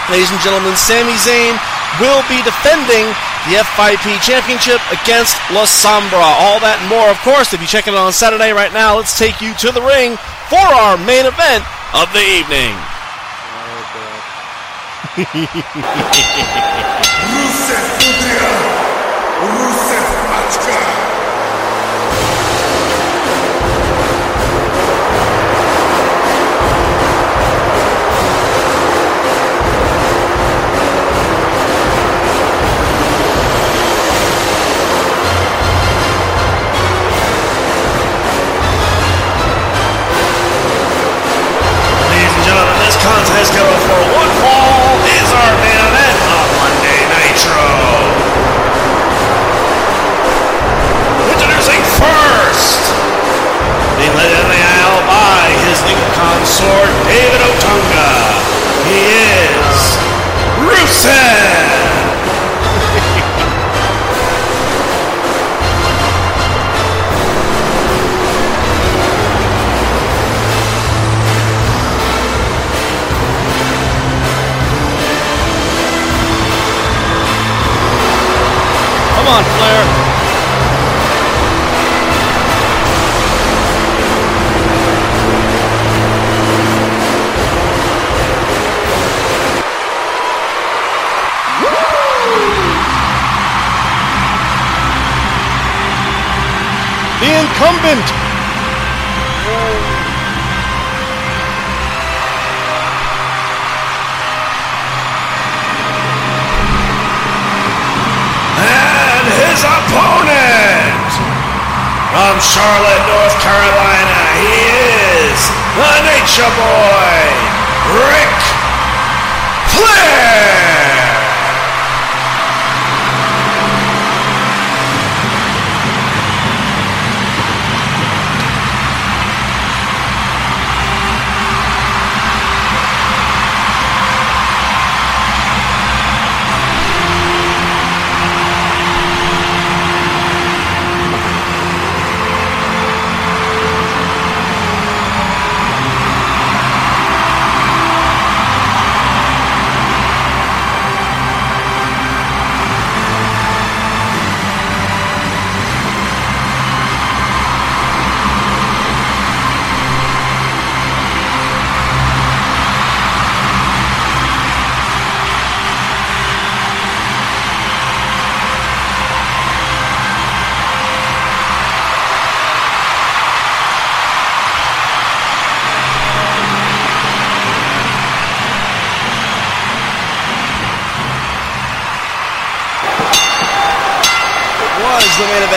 ladies 0.09 0.31
and 0.31 0.39
gentlemen, 0.41 0.73
Sami 0.79 1.13
Zayn 1.19 1.55
will 1.99 2.23
be 2.27 2.41
defending 2.43 3.07
the 3.47 3.61
F5P 3.61 4.17
Championship 4.25 4.81
against 4.89 5.37
La 5.53 5.69
Sombra. 5.69 6.25
All 6.41 6.59
that 6.65 6.81
and 6.81 6.89
more, 6.89 7.07
of 7.13 7.19
course, 7.21 7.53
if 7.53 7.61
you 7.61 7.67
check 7.67 7.87
it 7.87 7.93
on 7.93 8.11
Saturday 8.11 8.51
right 8.51 8.73
now, 8.73 8.97
let's 8.97 9.17
take 9.17 9.39
you 9.41 9.53
to 9.61 9.71
the 9.71 9.81
ring 9.81 10.17
for 10.49 10.57
our 10.57 10.97
main 10.97 11.29
event 11.29 11.61
of 11.93 12.09
the 12.11 12.25
evening. 12.25 12.73
Oh, 13.53 13.85
Rusev 17.05 17.11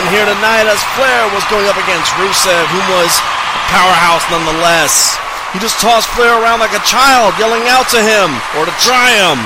here 0.09 0.25
tonight 0.25 0.65
as 0.65 0.81
Flair 0.97 1.29
was 1.37 1.45
going 1.53 1.69
up 1.69 1.77
against 1.77 2.09
Rusev, 2.17 2.65
who 2.73 2.83
was 2.97 3.13
a 3.13 3.63
powerhouse 3.69 4.25
nonetheless. 4.33 5.21
He 5.53 5.61
just 5.61 5.77
tossed 5.85 6.09
Flair 6.17 6.33
around 6.41 6.65
like 6.65 6.73
a 6.73 6.81
child, 6.89 7.37
yelling 7.37 7.69
out 7.69 7.93
to 7.93 8.01
him 8.01 8.33
or 8.57 8.65
to 8.65 8.75
try 8.81 9.13
him. 9.13 9.37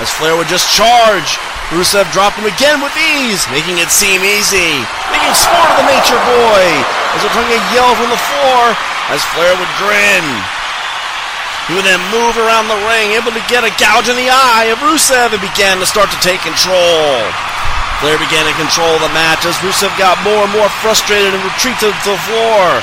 As 0.00 0.08
Flair 0.08 0.32
would 0.36 0.48
just 0.48 0.72
charge, 0.72 1.36
Rusev 1.68 2.08
dropped 2.08 2.40
him 2.40 2.48
again 2.48 2.80
with 2.80 2.96
ease, 2.96 3.44
making 3.52 3.84
it 3.84 3.92
seem 3.92 4.24
easy, 4.24 4.80
making 5.12 5.34
sport 5.36 5.68
of 5.76 5.84
the 5.84 5.88
Nature 5.92 6.20
Boy. 6.24 6.64
As 7.12 7.24
Otunga 7.28 7.60
yell 7.76 7.92
from 7.92 8.08
the 8.08 8.24
floor, 8.32 8.62
as 9.12 9.20
Flair 9.36 9.52
would 9.60 9.72
grin. 9.76 10.26
He 11.68 11.76
would 11.76 11.84
then 11.84 12.00
move 12.08 12.40
around 12.40 12.72
the 12.72 12.80
ring, 12.88 13.12
able 13.12 13.36
to 13.36 13.44
get 13.52 13.60
a 13.60 13.72
gouge 13.76 14.08
in 14.08 14.16
the 14.16 14.32
eye 14.32 14.72
of 14.72 14.80
Rusev 14.80 15.36
and 15.36 15.42
began 15.44 15.76
to 15.80 15.88
start 15.90 16.08
to 16.16 16.20
take 16.24 16.40
control. 16.40 17.28
Flair 17.98 18.18
began 18.22 18.46
to 18.46 18.54
control 18.54 18.94
the 19.02 19.10
match 19.10 19.42
as 19.42 19.58
Rusev 19.58 19.90
got 19.98 20.22
more 20.22 20.46
and 20.46 20.52
more 20.54 20.70
frustrated 20.78 21.34
and 21.34 21.42
retreated 21.42 21.90
to 22.06 22.14
the 22.14 22.22
floor. 22.30 22.78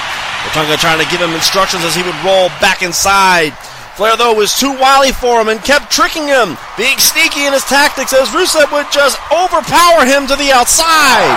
Otunga 0.52 0.76
trying 0.76 1.00
to 1.00 1.08
give 1.10 1.24
him 1.24 1.32
instructions 1.32 1.88
as 1.88 1.96
he 1.96 2.04
would 2.04 2.20
roll 2.20 2.52
back 2.60 2.84
inside. 2.84 3.56
Flair, 3.96 4.18
though, 4.18 4.34
was 4.34 4.60
too 4.60 4.76
wily 4.76 5.14
for 5.14 5.40
him 5.40 5.48
and 5.48 5.64
kept 5.64 5.90
tricking 5.90 6.28
him, 6.28 6.58
being 6.76 7.00
sneaky 7.00 7.48
in 7.48 7.54
his 7.54 7.64
tactics 7.64 8.12
as 8.12 8.28
Rusev 8.36 8.70
would 8.76 8.92
just 8.92 9.16
overpower 9.32 10.04
him 10.04 10.28
to 10.28 10.36
the 10.36 10.52
outside. 10.52 11.32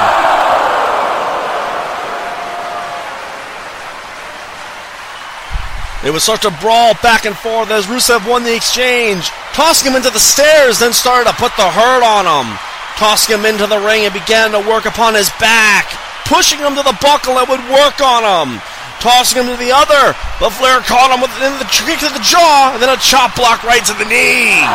It 6.04 6.10
was 6.10 6.24
such 6.24 6.44
a 6.44 6.50
brawl 6.58 6.94
back 7.00 7.26
and 7.26 7.36
forth 7.36 7.70
as 7.70 7.86
Rusev 7.86 8.28
won 8.28 8.42
the 8.42 8.56
exchange, 8.56 9.30
tossing 9.54 9.92
him 9.92 9.96
into 9.96 10.10
the 10.10 10.18
stairs, 10.18 10.80
then 10.80 10.92
started 10.92 11.30
to 11.30 11.36
put 11.36 11.54
the 11.56 11.70
hurt 11.70 12.02
on 12.02 12.26
him. 12.26 12.58
Tossing 12.98 13.38
him 13.38 13.46
into 13.46 13.70
the 13.70 13.78
ring 13.78 14.02
and 14.02 14.12
began 14.12 14.50
to 14.50 14.58
work 14.58 14.82
upon 14.82 15.14
his 15.14 15.30
back, 15.38 15.86
pushing 16.26 16.58
him 16.58 16.74
to 16.74 16.82
the 16.82 16.98
buckle 16.98 17.38
that 17.38 17.46
would 17.46 17.62
work 17.70 18.02
on 18.02 18.26
him. 18.26 18.58
Tossing 18.98 19.38
him 19.38 19.46
to 19.46 19.54
the 19.54 19.70
other, 19.70 20.18
but 20.42 20.50
Flair 20.58 20.82
caught 20.82 21.14
him 21.14 21.22
with 21.22 21.30
the 21.38 21.70
kick 21.70 22.02
to 22.02 22.10
the 22.10 22.18
jaw 22.26 22.74
and 22.74 22.82
then 22.82 22.90
a 22.90 22.98
chop 22.98 23.38
block 23.38 23.62
right 23.62 23.86
to 23.86 23.94
the 23.94 24.08
knee. 24.10 24.66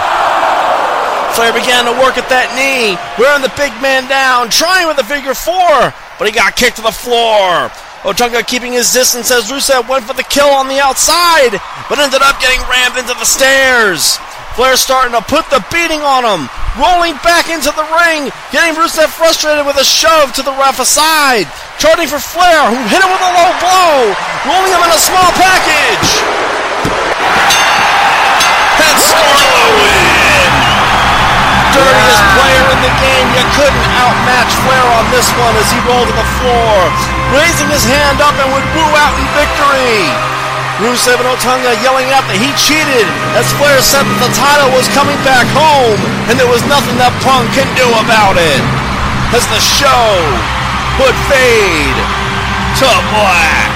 Flair 1.36 1.52
began 1.52 1.84
to 1.84 1.92
work 2.00 2.16
at 2.16 2.32
that 2.32 2.56
knee, 2.56 2.96
wearing 3.20 3.44
the 3.44 3.52
big 3.60 3.76
man 3.84 4.08
down, 4.08 4.48
trying 4.48 4.88
with 4.88 4.96
the 4.96 5.04
figure 5.04 5.36
four, 5.36 5.92
but 6.16 6.24
he 6.24 6.32
got 6.32 6.56
kicked 6.56 6.80
to 6.80 6.86
the 6.88 6.96
floor. 6.96 7.68
Otunga 8.08 8.48
keeping 8.48 8.72
his 8.72 8.96
distance 8.96 9.36
as 9.36 9.52
Rusev 9.52 9.92
went 9.92 10.08
for 10.08 10.16
the 10.16 10.24
kill 10.24 10.48
on 10.48 10.72
the 10.72 10.80
outside, 10.80 11.60
but 11.92 12.00
ended 12.00 12.24
up 12.24 12.40
getting 12.40 12.64
rammed 12.72 12.96
into 12.96 13.20
the 13.20 13.28
stairs. 13.28 14.16
Flair 14.54 14.78
starting 14.78 15.18
to 15.18 15.24
put 15.26 15.50
the 15.50 15.66
beating 15.74 16.06
on 16.06 16.22
him, 16.22 16.46
rolling 16.78 17.18
back 17.26 17.50
into 17.50 17.74
the 17.74 17.88
ring, 18.06 18.30
getting 18.54 18.78
Rusev 18.78 19.10
frustrated 19.10 19.66
with 19.66 19.82
a 19.82 19.84
shove 19.84 20.30
to 20.38 20.46
the 20.46 20.54
ref 20.62 20.78
aside. 20.78 21.50
Charting 21.82 22.06
for 22.06 22.22
Flair, 22.22 22.70
who 22.70 22.78
hit 22.86 23.02
him 23.02 23.10
with 23.10 23.24
a 23.26 23.34
low 23.34 23.52
blow, 23.58 24.14
rolling 24.46 24.70
him 24.70 24.82
in 24.86 24.94
a 24.94 25.02
small 25.02 25.26
package. 25.34 26.10
And 28.78 28.98
Scarlo 29.02 29.66
win! 29.74 30.52
Dirtiest 31.74 32.24
player 32.38 32.66
in 32.78 32.80
the 32.86 32.94
game. 33.02 33.28
You 33.34 33.46
couldn't 33.58 33.88
outmatch 33.98 34.54
Flair 34.62 34.86
on 35.02 35.10
this 35.10 35.34
one 35.34 35.58
as 35.58 35.66
he 35.74 35.82
rolled 35.90 36.06
to 36.06 36.14
the 36.14 36.30
floor, 36.38 36.78
raising 37.34 37.74
his 37.74 37.82
hand 37.90 38.22
up 38.22 38.38
and 38.38 38.54
would 38.54 38.68
woo 38.78 38.92
out 39.02 39.18
in 39.18 39.26
victory. 39.34 40.23
Rusev 40.82 41.22
and 41.22 41.30
Otunga 41.30 41.78
yelling 41.86 42.10
out 42.10 42.26
that 42.26 42.42
he 42.42 42.50
cheated 42.58 43.06
as 43.38 43.46
Flair 43.62 43.78
said 43.78 44.02
that 44.10 44.20
the 44.26 44.34
title 44.34 44.74
was 44.74 44.90
coming 44.90 45.22
back 45.22 45.46
home 45.54 46.02
and 46.26 46.34
there 46.34 46.50
was 46.50 46.66
nothing 46.66 46.98
that 46.98 47.14
Punk 47.22 47.46
can 47.54 47.70
do 47.78 47.86
about 48.02 48.42
it. 48.42 48.62
As 49.38 49.46
the 49.54 49.62
show 49.62 50.10
would 50.98 51.14
fade 51.30 51.98
to 52.82 52.90
black. 53.14 53.70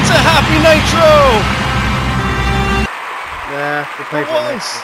It's 0.00 0.08
a 0.08 0.16
happy 0.16 0.56
Nitro! 0.64 1.73
Yeah, 3.84 3.98
we 3.98 4.04
played 4.06 4.26
For 4.26 4.32
for 4.32 4.40
once. 4.40 4.82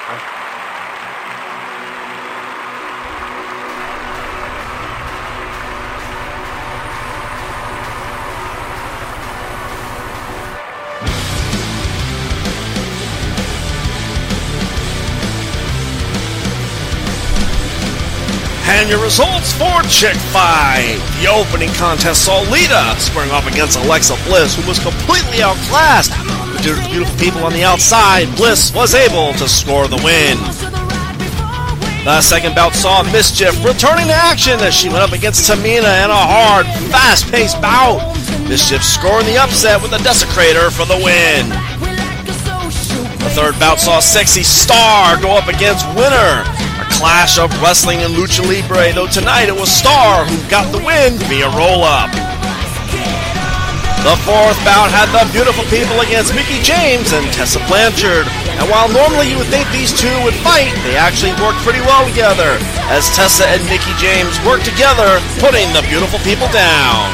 And 18.72 18.88
your 18.88 19.02
results 19.02 19.52
for 19.54 19.82
Chick 19.88 20.16
Fight. 20.32 20.98
The 21.20 21.28
opening 21.28 21.70
contest 21.74 22.24
saw 22.24 22.40
Lita 22.50 22.94
squaring 22.98 23.30
off 23.30 23.46
against 23.46 23.78
Alexa 23.78 24.16
Bliss, 24.26 24.56
who 24.56 24.66
was 24.68 24.78
completely 24.78 25.42
outclassed. 25.42 26.39
Beautiful 26.62 27.18
people 27.18 27.44
on 27.44 27.54
the 27.54 27.64
outside, 27.64 28.28
Bliss 28.36 28.74
was 28.74 28.94
able 28.94 29.32
to 29.38 29.48
score 29.48 29.88
the 29.88 29.96
win. 29.96 30.36
The 32.04 32.20
second 32.20 32.54
bout 32.54 32.74
saw 32.74 33.02
Mischief 33.02 33.64
returning 33.64 34.08
to 34.08 34.12
action 34.12 34.60
as 34.60 34.74
she 34.74 34.88
went 34.88 35.00
up 35.00 35.12
against 35.12 35.48
Tamina 35.48 36.04
in 36.04 36.10
a 36.10 36.14
hard, 36.14 36.66
fast-paced 36.92 37.60
bout. 37.62 38.04
Mischief 38.46 38.84
scoring 38.84 39.24
the 39.24 39.38
upset 39.38 39.80
with 39.80 39.92
a 39.92 39.98
desecrator 40.04 40.70
for 40.70 40.84
the 40.84 41.00
win. 41.00 41.48
The 43.24 43.30
third 43.32 43.58
bout 43.58 43.80
saw 43.80 43.98
Sexy 43.98 44.42
Star 44.42 45.18
go 45.20 45.38
up 45.38 45.48
against 45.48 45.86
Winner. 45.96 46.44
A 46.76 46.86
clash 46.92 47.38
of 47.38 47.50
wrestling 47.62 48.00
and 48.00 48.12
lucha 48.14 48.44
libre, 48.44 48.92
though 48.92 49.08
tonight 49.08 49.48
it 49.48 49.56
was 49.56 49.70
Star 49.72 50.26
who 50.26 50.50
got 50.50 50.70
the 50.72 50.84
win 50.84 51.16
via 51.24 51.48
roll-up. 51.56 52.29
The 54.00 54.16
fourth 54.24 54.56
bout 54.64 54.88
had 54.88 55.12
the 55.12 55.28
beautiful 55.28 55.60
people 55.68 56.00
against 56.00 56.32
Mickie 56.32 56.64
James 56.64 57.12
and 57.12 57.28
Tessa 57.36 57.60
Blanchard. 57.68 58.24
And 58.56 58.64
while 58.72 58.88
normally 58.88 59.28
you 59.28 59.36
would 59.36 59.52
think 59.52 59.68
these 59.68 59.92
two 59.92 60.10
would 60.24 60.32
fight, 60.40 60.72
they 60.88 60.96
actually 60.96 61.36
worked 61.36 61.60
pretty 61.60 61.84
well 61.84 62.08
together, 62.08 62.56
as 62.88 63.12
Tessa 63.12 63.44
and 63.44 63.60
Mickie 63.68 63.92
James 64.00 64.40
worked 64.40 64.64
together, 64.64 65.20
putting 65.36 65.68
the 65.76 65.84
beautiful 65.84 66.16
people 66.24 66.48
down. 66.48 67.12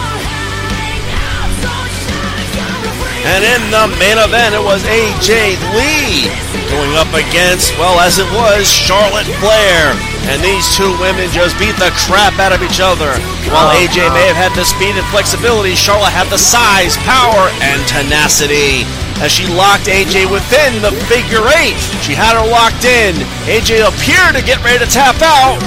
And 3.26 3.42
in 3.42 3.62
the 3.74 3.90
main 3.98 4.22
event, 4.22 4.54
it 4.54 4.62
was 4.62 4.86
AJ 4.86 5.58
Lee 5.74 6.30
going 6.70 6.94
up 6.94 7.10
against, 7.10 7.74
well, 7.82 7.98
as 7.98 8.22
it 8.22 8.30
was, 8.30 8.70
Charlotte 8.70 9.26
Flair. 9.42 10.15
And 10.26 10.42
these 10.42 10.66
two 10.74 10.90
women 10.98 11.30
just 11.30 11.54
beat 11.54 11.78
the 11.78 11.94
crap 11.94 12.42
out 12.42 12.50
of 12.50 12.58
each 12.58 12.82
other. 12.82 13.14
While 13.46 13.70
AJ 13.78 14.10
oh, 14.10 14.14
may 14.14 14.26
have 14.26 14.34
had 14.34 14.52
the 14.58 14.66
speed 14.66 14.98
and 14.98 15.06
flexibility, 15.14 15.78
Charlotte 15.78 16.10
had 16.10 16.26
the 16.34 16.38
size, 16.38 16.98
power, 17.06 17.46
and 17.62 17.78
tenacity. 17.86 18.82
As 19.22 19.30
she 19.30 19.46
locked 19.54 19.86
AJ 19.86 20.26
within 20.26 20.82
the 20.82 20.90
figure 21.06 21.46
eight, 21.62 21.78
she 22.02 22.12
had 22.12 22.34
her 22.34 22.42
locked 22.42 22.82
in. 22.82 23.14
AJ 23.46 23.86
appeared 23.86 24.34
to 24.34 24.42
get 24.42 24.58
ready 24.66 24.82
to 24.82 24.90
tap 24.90 25.22
out 25.22 25.62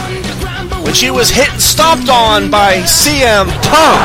when 0.83 0.93
she 0.93 1.09
was 1.09 1.31
hit 1.31 1.49
and 1.49 1.61
stomped 1.61 2.09
on 2.11 2.51
by 2.51 2.83
CM 2.83 3.47
Punk. 3.71 4.03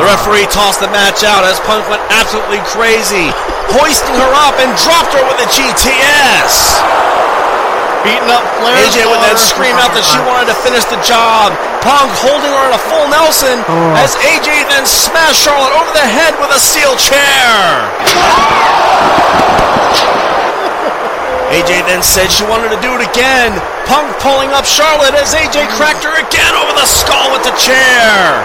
The 0.00 0.08
referee 0.08 0.48
tossed 0.48 0.80
the 0.80 0.88
match 0.88 1.20
out 1.22 1.44
as 1.44 1.60
Punk 1.68 1.84
went 1.92 2.00
absolutely 2.08 2.64
crazy, 2.72 3.28
hoisting 3.76 4.16
her 4.16 4.32
up 4.40 4.56
and 4.56 4.72
dropped 4.80 5.12
her 5.12 5.22
with 5.28 5.36
a 5.44 5.48
GTS. 5.52 6.80
Beating 8.06 8.30
up 8.30 8.46
Flair. 8.62 8.78
AJ 8.86 9.10
would 9.10 9.22
then 9.26 9.38
scream 9.38 9.74
out 9.78 9.90
that 9.94 10.06
she 10.06 10.18
wanted 10.22 10.46
to 10.50 10.56
finish 10.62 10.86
the 10.86 10.98
job. 11.02 11.54
Punk 11.82 12.10
holding 12.22 12.50
her 12.50 12.64
in 12.70 12.74
a 12.74 12.82
full 12.86 13.06
Nelson 13.10 13.58
oh. 13.66 14.02
as 14.02 14.14
AJ 14.22 14.70
then 14.70 14.86
smashed 14.86 15.42
Charlotte 15.42 15.74
over 15.74 15.90
the 15.90 16.06
head 16.06 16.38
with 16.38 16.54
a 16.54 16.60
steel 16.60 16.94
chair. 16.94 17.90
AJ 21.48 21.88
then 21.88 22.04
said 22.04 22.28
she 22.28 22.44
wanted 22.44 22.68
to 22.68 22.80
do 22.84 22.92
it 22.92 23.00
again. 23.00 23.56
Punk 23.88 24.12
pulling 24.20 24.52
up 24.52 24.68
Charlotte 24.68 25.16
as 25.16 25.32
AJ 25.32 25.72
cracked 25.80 26.04
her 26.04 26.12
again 26.20 26.52
over 26.60 26.76
the 26.76 26.84
skull 26.84 27.32
with 27.32 27.40
the 27.40 27.56
chair. 27.56 28.44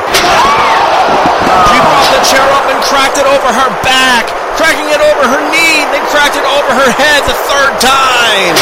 She 1.67 1.77
brought 1.83 2.09
the 2.15 2.23
chair 2.23 2.47
up 2.55 2.63
and 2.71 2.79
cracked 2.79 3.19
it 3.19 3.27
over 3.27 3.49
her 3.51 3.71
back, 3.83 4.31
cracking 4.55 4.87
it 4.87 5.03
over 5.03 5.23
her 5.27 5.43
knee, 5.51 5.83
then 5.91 5.99
cracked 6.15 6.39
it 6.39 6.47
over 6.47 6.71
her 6.71 6.91
head 6.95 7.27
the 7.27 7.35
third 7.43 7.75
time. 7.83 8.55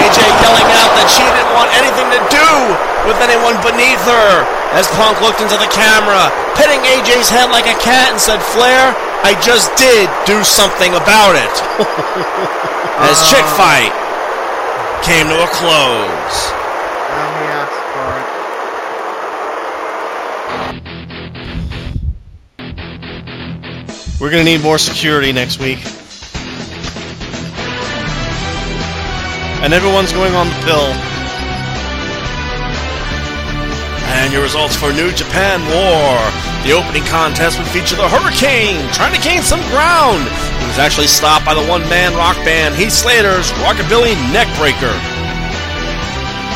AJ 0.00 0.16
yelling 0.40 0.68
out 0.80 0.96
that 0.96 1.08
she 1.12 1.20
didn't 1.20 1.52
want 1.52 1.68
anything 1.76 2.08
to 2.16 2.20
do 2.32 2.50
with 3.04 3.20
anyone 3.20 3.60
beneath 3.60 4.00
her. 4.08 4.48
As 4.72 4.88
Punk 4.96 5.20
looked 5.20 5.44
into 5.44 5.60
the 5.60 5.68
camera, 5.68 6.32
petting 6.56 6.80
AJ's 6.88 7.28
head 7.28 7.52
like 7.52 7.68
a 7.68 7.76
cat 7.84 8.16
and 8.16 8.20
said, 8.20 8.40
Flair, 8.40 8.96
I 9.20 9.36
just 9.44 9.76
did 9.76 10.08
do 10.24 10.40
something 10.40 10.96
about 10.96 11.36
it. 11.36 12.72
As 12.98 13.28
Chick 13.30 13.44
ah. 13.44 13.56
Fight 13.58 13.92
came 15.04 15.26
to 15.28 15.36
a 15.42 15.46
close. 15.48 16.52
And 17.10 17.36
he 17.36 17.46
asked 17.54 17.82
for 17.94 18.08
it. 18.20 18.36
We're 24.20 24.30
going 24.30 24.44
to 24.44 24.50
need 24.50 24.62
more 24.62 24.78
security 24.78 25.32
next 25.32 25.60
week. 25.60 25.78
And 29.62 29.72
everyone's 29.74 30.12
going 30.12 30.34
on 30.34 30.48
the 30.48 30.54
pill. 30.64 30.92
And 34.18 34.32
your 34.32 34.42
results 34.42 34.76
for 34.76 34.92
New 34.92 35.12
Japan 35.12 35.60
War. 35.68 36.55
The 36.66 36.74
opening 36.74 37.06
contest 37.06 37.62
would 37.62 37.70
feature 37.70 37.94
the 37.94 38.10
Hurricane 38.10 38.82
trying 38.90 39.14
to 39.14 39.22
gain 39.22 39.38
some 39.46 39.62
ground. 39.70 40.26
He 40.58 40.66
was 40.66 40.82
actually 40.82 41.06
stopped 41.06 41.46
by 41.46 41.54
the 41.54 41.62
one-man 41.62 42.10
rock 42.18 42.34
band 42.42 42.74
Heath 42.74 42.90
Slater's 42.90 43.54
Rockabilly 43.62 44.18
Neckbreaker. 44.34 44.90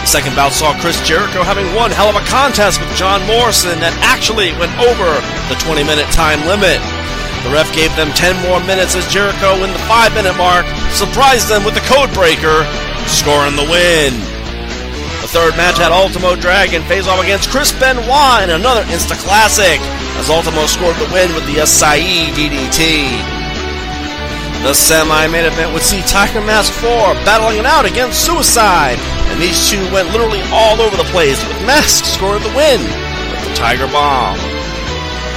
The 0.03 0.11
second 0.11 0.35
bout 0.35 0.51
saw 0.51 0.75
Chris 0.83 0.99
Jericho 1.07 1.47
having 1.47 1.71
one 1.79 1.95
hell 1.95 2.11
of 2.11 2.19
a 2.19 2.27
contest 2.27 2.83
with 2.83 2.91
John 2.99 3.23
Morrison 3.31 3.79
that 3.79 3.95
actually 4.03 4.51
went 4.59 4.75
over 4.83 5.15
the 5.47 5.55
20-minute 5.63 6.11
time 6.11 6.43
limit. 6.43 6.83
The 7.47 7.55
ref 7.55 7.71
gave 7.71 7.95
them 7.95 8.11
10 8.11 8.35
more 8.43 8.59
minutes 8.67 8.99
as 8.99 9.07
Jericho, 9.07 9.63
in 9.63 9.71
the 9.71 9.85
5 9.87 10.11
minute 10.11 10.35
mark, 10.35 10.67
surprised 10.91 11.47
them 11.47 11.63
with 11.63 11.79
the 11.79 11.87
codebreaker, 11.87 12.67
scoring 13.07 13.55
the 13.55 13.71
win. 13.71 14.30
Third 15.31 15.55
match 15.55 15.79
had 15.79 15.95
Ultimo 15.95 16.35
Dragon 16.35 16.83
face 16.91 17.07
off 17.07 17.23
against 17.23 17.55
Chris 17.55 17.71
Benoit 17.71 18.43
in 18.43 18.51
another 18.51 18.83
Insta 18.91 19.15
Classic, 19.23 19.79
as 20.19 20.27
Ultimo 20.27 20.67
scored 20.67 20.99
the 20.99 21.07
win 21.15 21.31
with 21.39 21.47
the 21.47 21.63
Asai 21.63 22.35
DDT. 22.35 23.15
The 24.67 24.75
semi-main 24.75 25.47
event 25.47 25.71
would 25.73 25.87
see 25.87 26.03
Tiger 26.03 26.43
Mask 26.43 26.75
4 26.83 27.15
battling 27.23 27.63
it 27.63 27.65
out 27.65 27.87
against 27.87 28.27
Suicide, 28.27 28.99
and 29.31 29.39
these 29.39 29.71
two 29.71 29.79
went 29.95 30.11
literally 30.11 30.43
all 30.51 30.83
over 30.83 30.99
the 30.99 31.07
place, 31.15 31.39
with 31.47 31.63
Mask 31.63 32.05
scoring 32.05 32.43
the 32.43 32.51
win 32.59 32.83
with 32.83 33.47
the 33.47 33.55
Tiger 33.55 33.87
Bomb. 33.87 34.35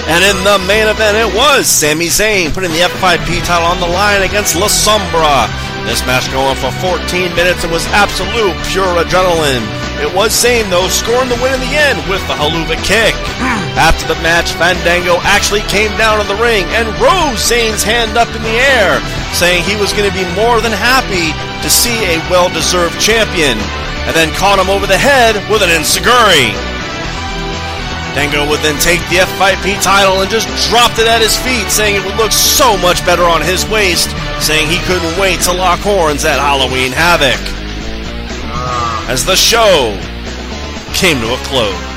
And 0.09 0.25
in 0.25 0.41
the 0.41 0.57
main 0.65 0.89
event, 0.89 1.21
it 1.21 1.29
was 1.37 1.69
Sami 1.69 2.09
Zayn 2.09 2.49
putting 2.49 2.73
the 2.73 2.89
F5P 2.89 3.45
title 3.45 3.69
on 3.69 3.79
the 3.79 3.93
line 3.93 4.25
against 4.25 4.57
La 4.57 4.67
Sombra. 4.67 5.45
This 5.85 6.01
match 6.09 6.25
going 6.33 6.57
for 6.57 6.73
14 6.81 7.29
minutes 7.37 7.61
and 7.63 7.71
was 7.71 7.85
absolute 7.93 8.57
pure 8.73 8.89
adrenaline. 8.97 9.82
It 10.03 10.11
was 10.11 10.35
Zayn, 10.35 10.67
though, 10.67 10.91
scoring 10.91 11.31
the 11.31 11.39
win 11.39 11.55
in 11.55 11.63
the 11.63 11.79
end 11.79 11.95
with 12.11 12.19
the 12.27 12.35
Helluva 12.35 12.75
Kick. 12.83 13.15
Hmm. 13.39 13.63
After 13.79 14.03
the 14.03 14.19
match, 14.19 14.51
Fandango 14.51 15.15
actually 15.23 15.63
came 15.71 15.95
down 15.95 16.19
in 16.19 16.27
the 16.27 16.35
ring 16.35 16.67
and 16.75 16.91
rose 16.99 17.39
Zayn's 17.39 17.87
hand 17.87 18.19
up 18.19 18.27
in 18.35 18.43
the 18.43 18.59
air, 18.75 18.99
saying 19.31 19.63
he 19.63 19.79
was 19.79 19.95
going 19.95 20.03
to 20.03 20.11
be 20.11 20.27
more 20.35 20.59
than 20.59 20.75
happy 20.75 21.31
to 21.63 21.69
see 21.71 21.95
a 22.11 22.19
well 22.27 22.51
deserved 22.51 22.99
champion, 22.99 23.55
and 24.03 24.11
then 24.11 24.27
caught 24.35 24.59
him 24.59 24.67
over 24.67 24.83
the 24.83 24.99
head 24.99 25.39
with 25.47 25.63
an 25.63 25.71
enzuigiri. 25.71 26.51
Dango 28.11 28.43
would 28.51 28.59
then 28.59 28.75
take 28.83 28.99
the 29.07 29.23
F5P 29.23 29.79
title 29.79 30.19
and 30.19 30.27
just 30.27 30.51
dropped 30.67 30.99
it 30.99 31.07
at 31.07 31.23
his 31.23 31.39
feet, 31.39 31.71
saying 31.71 31.95
it 31.95 32.03
would 32.03 32.19
look 32.19 32.35
so 32.35 32.75
much 32.83 32.99
better 33.07 33.23
on 33.23 33.39
his 33.39 33.63
waist, 33.71 34.11
saying 34.43 34.67
he 34.67 34.83
couldn't 34.83 35.15
wait 35.15 35.39
to 35.47 35.55
lock 35.55 35.79
horns 35.79 36.27
at 36.27 36.43
Halloween 36.43 36.91
Havoc. 36.91 37.39
As 39.05 39.25
the 39.25 39.35
show 39.35 39.99
came 40.93 41.19
to 41.19 41.33
a 41.33 41.37
close. 41.43 41.93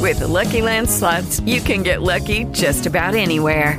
With 0.00 0.20
the 0.20 0.26
Lucky 0.26 0.62
Land 0.62 0.88
slots, 0.88 1.40
you 1.40 1.60
can 1.60 1.82
get 1.82 2.02
lucky 2.02 2.44
just 2.46 2.86
about 2.86 3.14
anywhere. 3.14 3.78